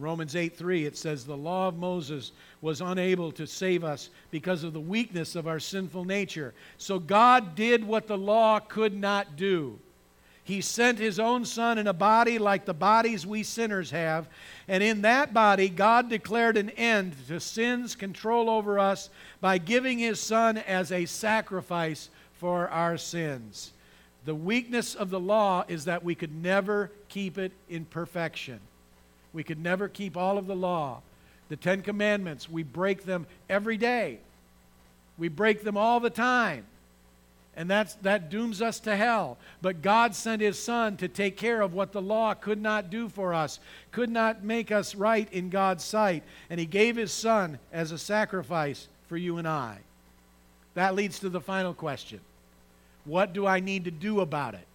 Romans 0.00 0.36
8 0.36 0.56
3, 0.56 0.86
it 0.86 0.96
says, 0.96 1.24
The 1.24 1.36
law 1.36 1.68
of 1.68 1.76
Moses 1.76 2.32
was 2.60 2.80
unable 2.80 3.32
to 3.32 3.46
save 3.46 3.84
us 3.84 4.10
because 4.30 4.64
of 4.64 4.72
the 4.72 4.80
weakness 4.80 5.34
of 5.34 5.46
our 5.46 5.60
sinful 5.60 6.04
nature. 6.04 6.54
So 6.76 6.98
God 6.98 7.54
did 7.54 7.84
what 7.84 8.06
the 8.06 8.18
law 8.18 8.60
could 8.60 8.94
not 8.94 9.36
do. 9.36 9.78
He 10.48 10.62
sent 10.62 10.98
his 10.98 11.20
own 11.20 11.44
Son 11.44 11.76
in 11.76 11.86
a 11.86 11.92
body 11.92 12.38
like 12.38 12.64
the 12.64 12.72
bodies 12.72 13.26
we 13.26 13.42
sinners 13.42 13.90
have. 13.90 14.28
And 14.66 14.82
in 14.82 15.02
that 15.02 15.34
body, 15.34 15.68
God 15.68 16.08
declared 16.08 16.56
an 16.56 16.70
end 16.70 17.14
to 17.28 17.38
sin's 17.38 17.94
control 17.94 18.48
over 18.48 18.78
us 18.78 19.10
by 19.42 19.58
giving 19.58 19.98
his 19.98 20.18
Son 20.18 20.56
as 20.56 20.90
a 20.90 21.04
sacrifice 21.04 22.08
for 22.32 22.66
our 22.68 22.96
sins. 22.96 23.72
The 24.24 24.34
weakness 24.34 24.94
of 24.94 25.10
the 25.10 25.20
law 25.20 25.64
is 25.68 25.84
that 25.84 26.02
we 26.02 26.14
could 26.14 26.34
never 26.34 26.92
keep 27.10 27.36
it 27.36 27.52
in 27.68 27.84
perfection. 27.84 28.60
We 29.32 29.44
could 29.44 29.58
never 29.58 29.88
keep 29.88 30.16
all 30.16 30.38
of 30.38 30.46
the 30.46 30.56
law. 30.56 31.02
The 31.48 31.56
Ten 31.56 31.82
Commandments, 31.82 32.48
we 32.48 32.62
break 32.62 33.04
them 33.04 33.26
every 33.48 33.76
day. 33.76 34.18
We 35.16 35.28
break 35.28 35.62
them 35.64 35.76
all 35.76 36.00
the 36.00 36.10
time. 36.10 36.64
And 37.56 37.68
that's, 37.68 37.94
that 38.02 38.30
dooms 38.30 38.62
us 38.62 38.78
to 38.80 38.94
hell. 38.94 39.36
But 39.60 39.82
God 39.82 40.14
sent 40.14 40.40
His 40.40 40.58
Son 40.62 40.96
to 40.98 41.08
take 41.08 41.36
care 41.36 41.60
of 41.60 41.74
what 41.74 41.90
the 41.90 42.00
law 42.00 42.34
could 42.34 42.62
not 42.62 42.88
do 42.88 43.08
for 43.08 43.34
us, 43.34 43.58
could 43.90 44.10
not 44.10 44.44
make 44.44 44.70
us 44.70 44.94
right 44.94 45.28
in 45.32 45.50
God's 45.50 45.82
sight. 45.82 46.22
And 46.50 46.60
He 46.60 46.66
gave 46.66 46.94
His 46.94 47.10
Son 47.10 47.58
as 47.72 47.90
a 47.90 47.98
sacrifice 47.98 48.86
for 49.08 49.16
you 49.16 49.38
and 49.38 49.48
I. 49.48 49.78
That 50.74 50.94
leads 50.94 51.18
to 51.20 51.28
the 51.28 51.40
final 51.40 51.74
question 51.74 52.20
What 53.04 53.32
do 53.32 53.44
I 53.44 53.58
need 53.58 53.86
to 53.86 53.90
do 53.90 54.20
about 54.20 54.54
it? 54.54 54.66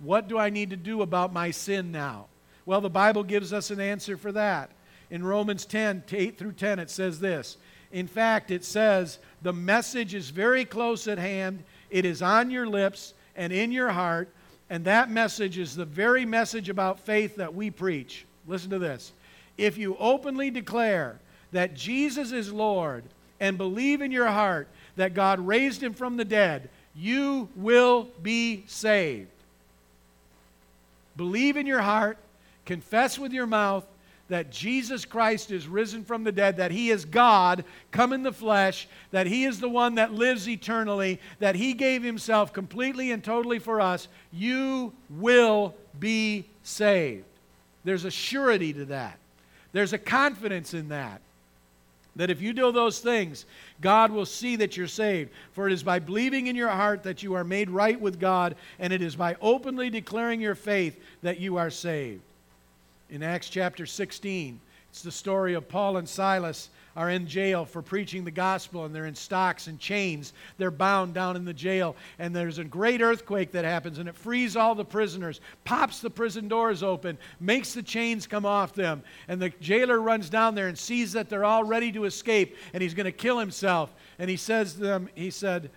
What 0.00 0.26
do 0.26 0.36
I 0.36 0.50
need 0.50 0.70
to 0.70 0.76
do 0.76 1.02
about 1.02 1.32
my 1.32 1.52
sin 1.52 1.92
now? 1.92 2.26
Well, 2.64 2.80
the 2.80 2.90
Bible 2.90 3.24
gives 3.24 3.52
us 3.52 3.70
an 3.70 3.80
answer 3.80 4.16
for 4.16 4.32
that. 4.32 4.70
In 5.10 5.24
Romans 5.24 5.66
10, 5.66 6.04
8 6.10 6.38
through 6.38 6.52
10, 6.52 6.78
it 6.78 6.90
says 6.90 7.20
this. 7.20 7.56
In 7.92 8.06
fact, 8.06 8.50
it 8.50 8.64
says, 8.64 9.18
The 9.42 9.52
message 9.52 10.14
is 10.14 10.30
very 10.30 10.64
close 10.64 11.06
at 11.06 11.18
hand, 11.18 11.62
it 11.90 12.04
is 12.04 12.22
on 12.22 12.50
your 12.50 12.66
lips 12.66 13.14
and 13.36 13.52
in 13.52 13.72
your 13.72 13.90
heart, 13.90 14.28
and 14.70 14.84
that 14.84 15.10
message 15.10 15.58
is 15.58 15.76
the 15.76 15.84
very 15.84 16.24
message 16.24 16.68
about 16.68 17.00
faith 17.00 17.36
that 17.36 17.54
we 17.54 17.70
preach. 17.70 18.24
Listen 18.46 18.70
to 18.70 18.78
this. 18.78 19.12
If 19.58 19.76
you 19.76 19.96
openly 19.98 20.50
declare 20.50 21.18
that 21.52 21.74
Jesus 21.74 22.32
is 22.32 22.50
Lord 22.50 23.04
and 23.38 23.58
believe 23.58 24.00
in 24.00 24.10
your 24.10 24.28
heart 24.28 24.68
that 24.96 25.14
God 25.14 25.40
raised 25.40 25.82
him 25.82 25.92
from 25.92 26.16
the 26.16 26.24
dead, 26.24 26.70
you 26.94 27.48
will 27.54 28.08
be 28.22 28.64
saved. 28.66 29.28
Believe 31.16 31.56
in 31.56 31.66
your 31.66 31.80
heart, 31.80 32.16
confess 32.64 33.18
with 33.18 33.32
your 33.32 33.46
mouth 33.46 33.84
that 34.28 34.50
Jesus 34.50 35.04
Christ 35.04 35.50
is 35.50 35.68
risen 35.68 36.04
from 36.04 36.24
the 36.24 36.32
dead, 36.32 36.56
that 36.56 36.70
he 36.70 36.90
is 36.90 37.04
God 37.04 37.64
come 37.90 38.14
in 38.14 38.22
the 38.22 38.32
flesh, 38.32 38.88
that 39.10 39.26
he 39.26 39.44
is 39.44 39.60
the 39.60 39.68
one 39.68 39.96
that 39.96 40.14
lives 40.14 40.48
eternally, 40.48 41.20
that 41.38 41.54
he 41.54 41.74
gave 41.74 42.02
himself 42.02 42.52
completely 42.52 43.10
and 43.10 43.22
totally 43.22 43.58
for 43.58 43.80
us, 43.80 44.08
you 44.32 44.92
will 45.10 45.74
be 46.00 46.46
saved. 46.62 47.24
There's 47.84 48.06
a 48.06 48.10
surety 48.10 48.72
to 48.72 48.86
that. 48.86 49.18
There's 49.72 49.92
a 49.92 49.98
confidence 49.98 50.72
in 50.72 50.88
that. 50.88 51.20
That 52.16 52.30
if 52.30 52.40
you 52.40 52.52
do 52.52 52.72
those 52.72 53.00
things, 53.00 53.44
God 53.80 54.10
will 54.10 54.26
see 54.26 54.56
that 54.56 54.76
you're 54.76 54.86
saved. 54.86 55.30
For 55.52 55.66
it 55.66 55.72
is 55.72 55.82
by 55.82 55.98
believing 55.98 56.46
in 56.46 56.56
your 56.56 56.68
heart 56.68 57.02
that 57.02 57.22
you 57.22 57.34
are 57.34 57.44
made 57.44 57.70
right 57.70 58.00
with 58.00 58.20
God, 58.20 58.54
and 58.78 58.92
it 58.92 59.02
is 59.02 59.16
by 59.16 59.36
openly 59.40 59.90
declaring 59.90 60.40
your 60.40 60.54
faith 60.54 60.98
that 61.22 61.40
you 61.40 61.56
are 61.56 61.70
saved. 61.70 62.22
In 63.12 63.22
Acts 63.22 63.50
chapter 63.50 63.84
16, 63.84 64.58
it's 64.88 65.02
the 65.02 65.12
story 65.12 65.52
of 65.52 65.68
Paul 65.68 65.98
and 65.98 66.08
Silas 66.08 66.70
are 66.96 67.10
in 67.10 67.26
jail 67.26 67.66
for 67.66 67.82
preaching 67.82 68.24
the 68.24 68.30
gospel 68.30 68.86
and 68.86 68.94
they're 68.94 69.04
in 69.04 69.14
stocks 69.14 69.66
and 69.66 69.78
chains. 69.78 70.32
They're 70.56 70.70
bound 70.70 71.12
down 71.12 71.36
in 71.36 71.44
the 71.44 71.52
jail. 71.52 71.94
And 72.18 72.34
there's 72.34 72.56
a 72.56 72.64
great 72.64 73.02
earthquake 73.02 73.52
that 73.52 73.66
happens 73.66 73.98
and 73.98 74.08
it 74.08 74.16
frees 74.16 74.56
all 74.56 74.74
the 74.74 74.84
prisoners, 74.84 75.42
pops 75.64 76.00
the 76.00 76.08
prison 76.08 76.48
doors 76.48 76.82
open, 76.82 77.18
makes 77.38 77.74
the 77.74 77.82
chains 77.82 78.26
come 78.26 78.46
off 78.46 78.72
them. 78.72 79.02
And 79.28 79.42
the 79.42 79.50
jailer 79.60 80.00
runs 80.00 80.30
down 80.30 80.54
there 80.54 80.68
and 80.68 80.78
sees 80.78 81.12
that 81.12 81.28
they're 81.28 81.44
all 81.44 81.64
ready 81.64 81.92
to 81.92 82.06
escape 82.06 82.56
and 82.72 82.82
he's 82.82 82.94
going 82.94 83.04
to 83.04 83.12
kill 83.12 83.38
himself. 83.38 83.94
And 84.18 84.30
he 84.30 84.38
says 84.38 84.72
to 84.72 84.80
them, 84.80 85.10
he 85.14 85.28
said, 85.28 85.68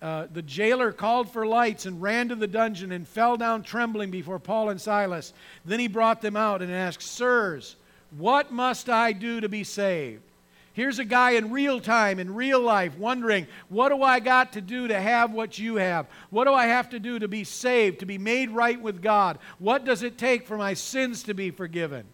uh, 0.00 0.26
the 0.32 0.42
jailer 0.42 0.92
called 0.92 1.30
for 1.30 1.46
lights 1.46 1.86
and 1.86 2.00
ran 2.00 2.28
to 2.28 2.36
the 2.36 2.46
dungeon 2.46 2.92
and 2.92 3.06
fell 3.06 3.36
down 3.36 3.62
trembling 3.62 4.10
before 4.10 4.38
Paul 4.38 4.70
and 4.70 4.80
Silas. 4.80 5.32
Then 5.64 5.80
he 5.80 5.88
brought 5.88 6.22
them 6.22 6.36
out 6.36 6.62
and 6.62 6.72
asked, 6.72 7.02
Sirs, 7.02 7.76
what 8.16 8.52
must 8.52 8.88
I 8.88 9.12
do 9.12 9.40
to 9.40 9.48
be 9.48 9.64
saved? 9.64 10.22
Here's 10.72 11.00
a 11.00 11.04
guy 11.04 11.32
in 11.32 11.50
real 11.50 11.80
time, 11.80 12.20
in 12.20 12.32
real 12.32 12.60
life, 12.60 12.96
wondering, 12.96 13.48
what 13.68 13.88
do 13.88 14.00
I 14.04 14.20
got 14.20 14.52
to 14.52 14.60
do 14.60 14.86
to 14.86 15.00
have 15.00 15.32
what 15.32 15.58
you 15.58 15.74
have? 15.74 16.06
What 16.30 16.44
do 16.44 16.54
I 16.54 16.66
have 16.66 16.90
to 16.90 17.00
do 17.00 17.18
to 17.18 17.26
be 17.26 17.42
saved, 17.42 17.98
to 17.98 18.06
be 18.06 18.16
made 18.16 18.50
right 18.50 18.80
with 18.80 19.02
God? 19.02 19.40
What 19.58 19.84
does 19.84 20.04
it 20.04 20.16
take 20.16 20.46
for 20.46 20.56
my 20.56 20.74
sins 20.74 21.24
to 21.24 21.34
be 21.34 21.50
forgiven? 21.50 22.04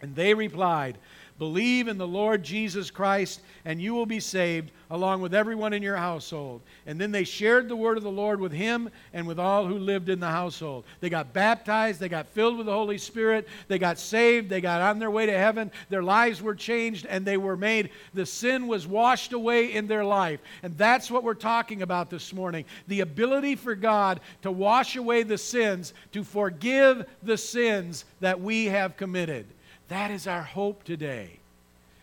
And 0.00 0.14
they 0.14 0.32
replied, 0.32 0.96
Believe 1.42 1.88
in 1.88 1.98
the 1.98 2.06
Lord 2.06 2.44
Jesus 2.44 2.88
Christ, 2.88 3.40
and 3.64 3.82
you 3.82 3.94
will 3.94 4.06
be 4.06 4.20
saved, 4.20 4.70
along 4.92 5.22
with 5.22 5.34
everyone 5.34 5.72
in 5.72 5.82
your 5.82 5.96
household. 5.96 6.60
And 6.86 7.00
then 7.00 7.10
they 7.10 7.24
shared 7.24 7.68
the 7.68 7.74
word 7.74 7.96
of 7.96 8.04
the 8.04 8.12
Lord 8.12 8.38
with 8.38 8.52
him 8.52 8.88
and 9.12 9.26
with 9.26 9.40
all 9.40 9.66
who 9.66 9.76
lived 9.76 10.08
in 10.08 10.20
the 10.20 10.28
household. 10.28 10.84
They 11.00 11.10
got 11.10 11.32
baptized, 11.32 11.98
they 11.98 12.08
got 12.08 12.28
filled 12.28 12.58
with 12.58 12.66
the 12.66 12.72
Holy 12.72 12.96
Spirit, 12.96 13.48
they 13.66 13.80
got 13.80 13.98
saved, 13.98 14.50
they 14.50 14.60
got 14.60 14.82
on 14.82 15.00
their 15.00 15.10
way 15.10 15.26
to 15.26 15.36
heaven, 15.36 15.72
their 15.88 16.04
lives 16.04 16.40
were 16.40 16.54
changed, 16.54 17.06
and 17.06 17.26
they 17.26 17.38
were 17.38 17.56
made, 17.56 17.90
the 18.14 18.24
sin 18.24 18.68
was 18.68 18.86
washed 18.86 19.32
away 19.32 19.72
in 19.72 19.88
their 19.88 20.04
life. 20.04 20.38
And 20.62 20.78
that's 20.78 21.10
what 21.10 21.24
we're 21.24 21.34
talking 21.34 21.82
about 21.82 22.08
this 22.08 22.32
morning 22.32 22.66
the 22.86 23.00
ability 23.00 23.56
for 23.56 23.74
God 23.74 24.20
to 24.42 24.52
wash 24.52 24.94
away 24.94 25.24
the 25.24 25.38
sins, 25.38 25.92
to 26.12 26.22
forgive 26.22 27.04
the 27.20 27.36
sins 27.36 28.04
that 28.20 28.40
we 28.40 28.66
have 28.66 28.96
committed. 28.96 29.48
That 29.88 30.10
is 30.10 30.26
our 30.26 30.42
hope 30.42 30.84
today. 30.84 31.38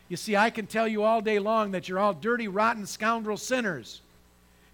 You 0.10 0.18
see, 0.18 0.36
I 0.36 0.50
can 0.50 0.66
tell 0.66 0.88
you 0.88 1.04
all 1.04 1.22
day 1.22 1.40
long 1.40 1.72
that 1.72 1.88
you're 1.88 2.00
all 2.00 2.14
dirty, 2.14 2.48
rotten, 2.48 2.86
scoundrel 2.86 3.38
sinners. 3.38 4.02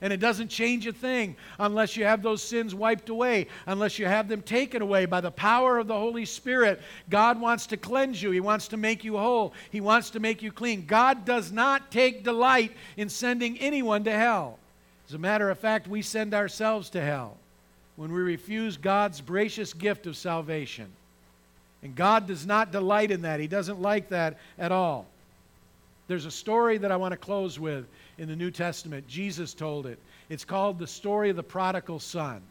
And 0.02 0.12
it 0.12 0.20
doesn't 0.20 0.50
change 0.50 0.88
a 0.88 0.94
thing 0.94 1.36
unless 1.58 1.96
you 1.96 2.04
have 2.04 2.22
those 2.22 2.44
sins 2.44 2.76
wiped 2.76 3.10
away, 3.10 3.48
unless 3.65 3.98
you 3.98 4.06
have 4.06 4.28
them 4.28 4.41
taken 4.41 4.82
away 4.82 5.06
by 5.06 5.22
the 5.22 5.32
power 5.32 5.78
of 5.78 5.88
the 5.88 5.98
Holy 5.98 6.26
Spirit. 6.26 6.82
God 7.10 7.39
wants 7.39 7.65
to 7.68 7.78
cleanse 7.78 8.22
you, 8.22 8.32
He 8.32 8.41
wants 8.41 8.68
to 8.70 8.78
make 8.78 9.04
you 9.04 9.18
whole, 9.18 9.54
He 9.72 9.82
wants 9.82 10.10
to 10.12 10.20
make 10.20 10.41
you 10.41 10.52
clean. 10.52 10.86
God 10.86 11.26
does 11.26 11.52
not 11.52 11.91
take 11.91 12.24
delight 12.24 12.74
in 12.98 13.10
sending 13.10 13.58
anyone 13.58 14.04
to 14.04 14.12
hell. 14.12 14.60
As 15.08 15.13
a 15.13 15.20
matter 15.20 15.50
of 15.50 15.60
fact, 15.60 15.88
we 15.88 16.02
send 16.02 16.34
ourselves 16.34 16.89
to 16.91 17.02
hell 17.02 17.38
when 17.96 18.12
we 18.12 18.22
refuse 18.22 18.76
God's 18.76 19.22
gracious 19.22 19.74
gift 19.74 20.08
of 20.08 20.18
salvation. 20.18 20.88
And 21.86 21.95
God 21.95 22.26
does 22.26 22.48
not 22.48 22.71
delight 22.71 23.12
in 23.12 23.21
that. 23.21 23.39
He 23.39 23.45
doesn't 23.45 23.80
like 23.80 24.10
that 24.10 24.39
at 24.58 24.71
all. 24.71 25.06
There's 26.08 26.26
a 26.26 26.32
story 26.32 26.80
that 26.80 26.91
I 26.91 26.95
want 26.95 27.12
to 27.12 27.17
close 27.17 27.60
with 27.60 27.86
in 28.17 28.28
the 28.28 28.36
New 28.36 28.50
Testament. 28.50 29.08
Jesus 29.08 29.54
told 29.54 29.86
it. 29.86 30.00
It's 30.28 30.43
called 30.43 30.80
the 30.80 30.88
story 30.88 31.30
of 31.30 31.36
the 31.36 31.43
prodigal 31.43 32.00
son. 32.00 32.41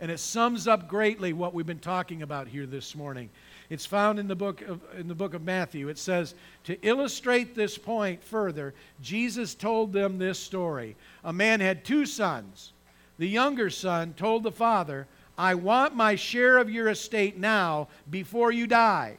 And 0.00 0.10
it 0.10 0.18
sums 0.20 0.66
up 0.66 0.88
greatly 0.88 1.34
what 1.34 1.52
we've 1.52 1.66
been 1.66 1.80
talking 1.80 2.22
about 2.22 2.48
here 2.48 2.64
this 2.64 2.96
morning. 2.96 3.28
It's 3.68 3.84
found 3.84 4.18
in 4.18 4.26
the 4.26 4.34
book 4.34 4.62
of, 4.62 4.80
in 4.98 5.06
the 5.06 5.14
book 5.14 5.34
of 5.34 5.42
Matthew. 5.42 5.90
It 5.90 5.98
says, 5.98 6.34
To 6.64 6.80
illustrate 6.80 7.54
this 7.54 7.76
point 7.76 8.24
further, 8.24 8.72
Jesus 9.02 9.54
told 9.54 9.92
them 9.92 10.16
this 10.16 10.38
story. 10.38 10.96
A 11.24 11.32
man 11.32 11.60
had 11.60 11.84
two 11.84 12.06
sons. 12.06 12.72
The 13.18 13.28
younger 13.28 13.68
son 13.68 14.14
told 14.14 14.44
the 14.44 14.50
father, 14.50 15.06
I 15.36 15.54
want 15.54 15.96
my 15.96 16.14
share 16.14 16.58
of 16.58 16.70
your 16.70 16.88
estate 16.88 17.38
now 17.38 17.88
before 18.10 18.52
you 18.52 18.66
die. 18.66 19.16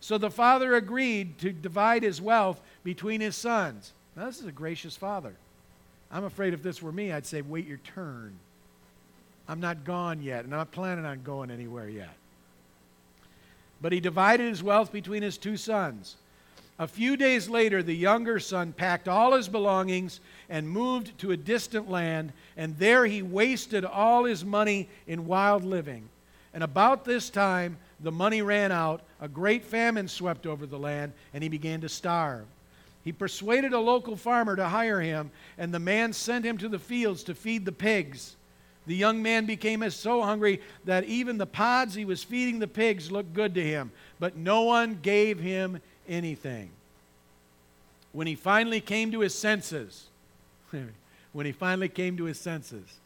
So 0.00 0.18
the 0.18 0.30
father 0.30 0.74
agreed 0.74 1.38
to 1.38 1.52
divide 1.52 2.02
his 2.02 2.20
wealth 2.20 2.60
between 2.84 3.20
his 3.20 3.36
sons. 3.36 3.92
Now, 4.14 4.26
this 4.26 4.40
is 4.40 4.46
a 4.46 4.52
gracious 4.52 4.96
father. 4.96 5.34
I'm 6.10 6.24
afraid 6.24 6.54
if 6.54 6.62
this 6.62 6.80
were 6.80 6.92
me, 6.92 7.12
I'd 7.12 7.26
say, 7.26 7.42
wait 7.42 7.66
your 7.66 7.78
turn. 7.78 8.38
I'm 9.48 9.60
not 9.60 9.84
gone 9.84 10.22
yet, 10.22 10.44
and 10.44 10.54
I'm 10.54 10.60
not 10.60 10.72
planning 10.72 11.04
on 11.04 11.22
going 11.22 11.50
anywhere 11.50 11.88
yet. 11.88 12.14
But 13.80 13.92
he 13.92 14.00
divided 14.00 14.48
his 14.48 14.62
wealth 14.62 14.92
between 14.92 15.22
his 15.22 15.36
two 15.36 15.56
sons. 15.56 16.16
A 16.78 16.86
few 16.86 17.16
days 17.16 17.48
later, 17.48 17.82
the 17.82 17.94
younger 17.94 18.38
son 18.38 18.72
packed 18.72 19.08
all 19.08 19.34
his 19.34 19.48
belongings 19.48 20.20
and 20.50 20.68
moved 20.68 21.18
to 21.18 21.32
a 21.32 21.36
distant 21.36 21.90
land, 21.90 22.32
and 22.56 22.76
there 22.78 23.06
he 23.06 23.22
wasted 23.22 23.84
all 23.84 24.24
his 24.24 24.44
money 24.44 24.88
in 25.06 25.26
wild 25.26 25.64
living. 25.64 26.08
And 26.52 26.62
about 26.62 27.04
this 27.04 27.30
time, 27.30 27.78
the 28.00 28.12
money 28.12 28.42
ran 28.42 28.72
out, 28.72 29.02
a 29.20 29.28
great 29.28 29.64
famine 29.64 30.06
swept 30.06 30.46
over 30.46 30.66
the 30.66 30.78
land, 30.78 31.12
and 31.32 31.42
he 31.42 31.48
began 31.48 31.80
to 31.80 31.88
starve. 31.88 32.44
He 33.04 33.12
persuaded 33.12 33.72
a 33.72 33.80
local 33.80 34.16
farmer 34.16 34.56
to 34.56 34.68
hire 34.68 35.00
him, 35.00 35.30
and 35.56 35.72
the 35.72 35.78
man 35.78 36.12
sent 36.12 36.44
him 36.44 36.58
to 36.58 36.68
the 36.68 36.78
fields 36.78 37.22
to 37.24 37.34
feed 37.34 37.64
the 37.64 37.72
pigs. 37.72 38.36
The 38.86 38.96
young 38.96 39.22
man 39.22 39.46
became 39.46 39.88
so 39.90 40.22
hungry 40.22 40.60
that 40.84 41.04
even 41.04 41.38
the 41.38 41.46
pods 41.46 41.94
he 41.94 42.04
was 42.04 42.22
feeding 42.22 42.58
the 42.58 42.66
pigs 42.66 43.10
looked 43.10 43.32
good 43.32 43.54
to 43.54 43.62
him, 43.62 43.92
but 44.18 44.36
no 44.36 44.62
one 44.62 44.98
gave 45.02 45.40
him 45.40 45.80
anything. 46.08 46.70
When 48.12 48.26
he 48.26 48.34
finally 48.34 48.80
came 48.80 49.12
to 49.12 49.20
his 49.20 49.34
senses, 49.34 50.06
when 51.32 51.46
he 51.46 51.52
finally 51.52 51.88
came 51.88 52.16
to 52.16 52.24
his 52.24 52.38
senses, 52.38 52.98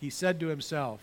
he 0.00 0.10
said 0.10 0.40
to 0.40 0.46
himself, 0.46 1.00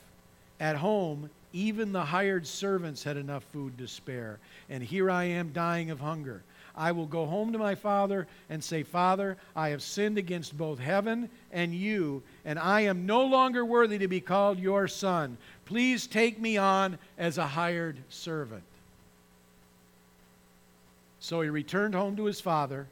At 0.59 0.77
home, 0.77 1.29
even 1.51 1.91
the 1.91 2.05
hired 2.05 2.47
servants 2.47 3.03
had 3.03 3.17
enough 3.17 3.43
food 3.51 3.77
to 3.77 3.87
spare, 3.87 4.39
and 4.69 4.83
here 4.83 5.11
I 5.11 5.25
am 5.25 5.51
dying 5.53 5.91
of 5.91 5.99
hunger. 5.99 6.43
I 6.75 6.91
will 6.91 7.05
go 7.05 7.27
home 7.27 7.51
to 7.53 7.59
my 7.59 7.75
father 7.75 8.27
and 8.49 8.63
say, 8.63 8.81
Father, 8.81 9.37
I 9.55 9.69
have 9.69 9.83
sinned 9.83 10.17
against 10.17 10.57
both 10.57 10.79
heaven 10.79 11.29
and 11.51 11.73
you, 11.73 12.23
and 12.45 12.57
I 12.57 12.81
am 12.81 13.05
no 13.05 13.23
longer 13.25 13.63
worthy 13.63 13.99
to 13.99 14.07
be 14.07 14.19
called 14.19 14.57
your 14.57 14.87
son. 14.87 15.37
Please 15.65 16.07
take 16.07 16.39
me 16.39 16.57
on 16.57 16.97
as 17.17 17.37
a 17.37 17.45
hired 17.45 17.97
servant. 18.09 18.63
So 21.23 21.39
he 21.39 21.47
returned 21.47 21.95
home 21.95 22.17
to 22.17 22.25
his 22.25 22.41
father, 22.41 22.85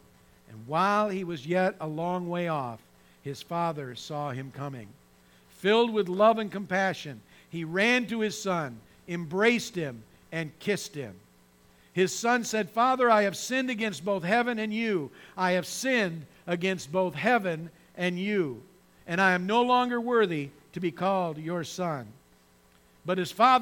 and 0.49 0.65
while 0.65 1.09
he 1.09 1.25
was 1.25 1.45
yet 1.45 1.75
a 1.81 1.87
long 1.87 2.29
way 2.29 2.47
off, 2.47 2.79
his 3.23 3.41
father 3.41 3.93
saw 3.93 4.31
him 4.31 4.53
coming. 4.55 4.87
Filled 5.49 5.91
with 5.91 6.07
love 6.07 6.39
and 6.39 6.49
compassion, 6.49 7.19
he 7.49 7.65
ran 7.65 8.07
to 8.07 8.21
his 8.21 8.41
son, 8.41 8.79
embraced 9.09 9.75
him, 9.75 10.01
and 10.31 10.57
kissed 10.59 10.95
him. 10.95 11.13
His 11.91 12.15
son 12.15 12.45
said, 12.45 12.69
Father, 12.69 13.11
I 13.11 13.23
have 13.23 13.35
sinned 13.35 13.69
against 13.69 14.05
both 14.05 14.23
heaven 14.23 14.59
and 14.59 14.73
you. 14.73 15.11
I 15.35 15.51
have 15.51 15.65
sinned 15.65 16.25
against 16.47 16.89
both 16.89 17.15
heaven 17.15 17.69
and 17.97 18.17
you, 18.17 18.63
and 19.07 19.19
I 19.19 19.33
am 19.33 19.45
no 19.45 19.61
longer 19.61 19.99
worthy 19.99 20.51
to 20.71 20.79
be 20.79 20.91
called 20.91 21.37
your 21.37 21.65
son. 21.65 22.07
But 23.05 23.17
his 23.17 23.33
father 23.33 23.59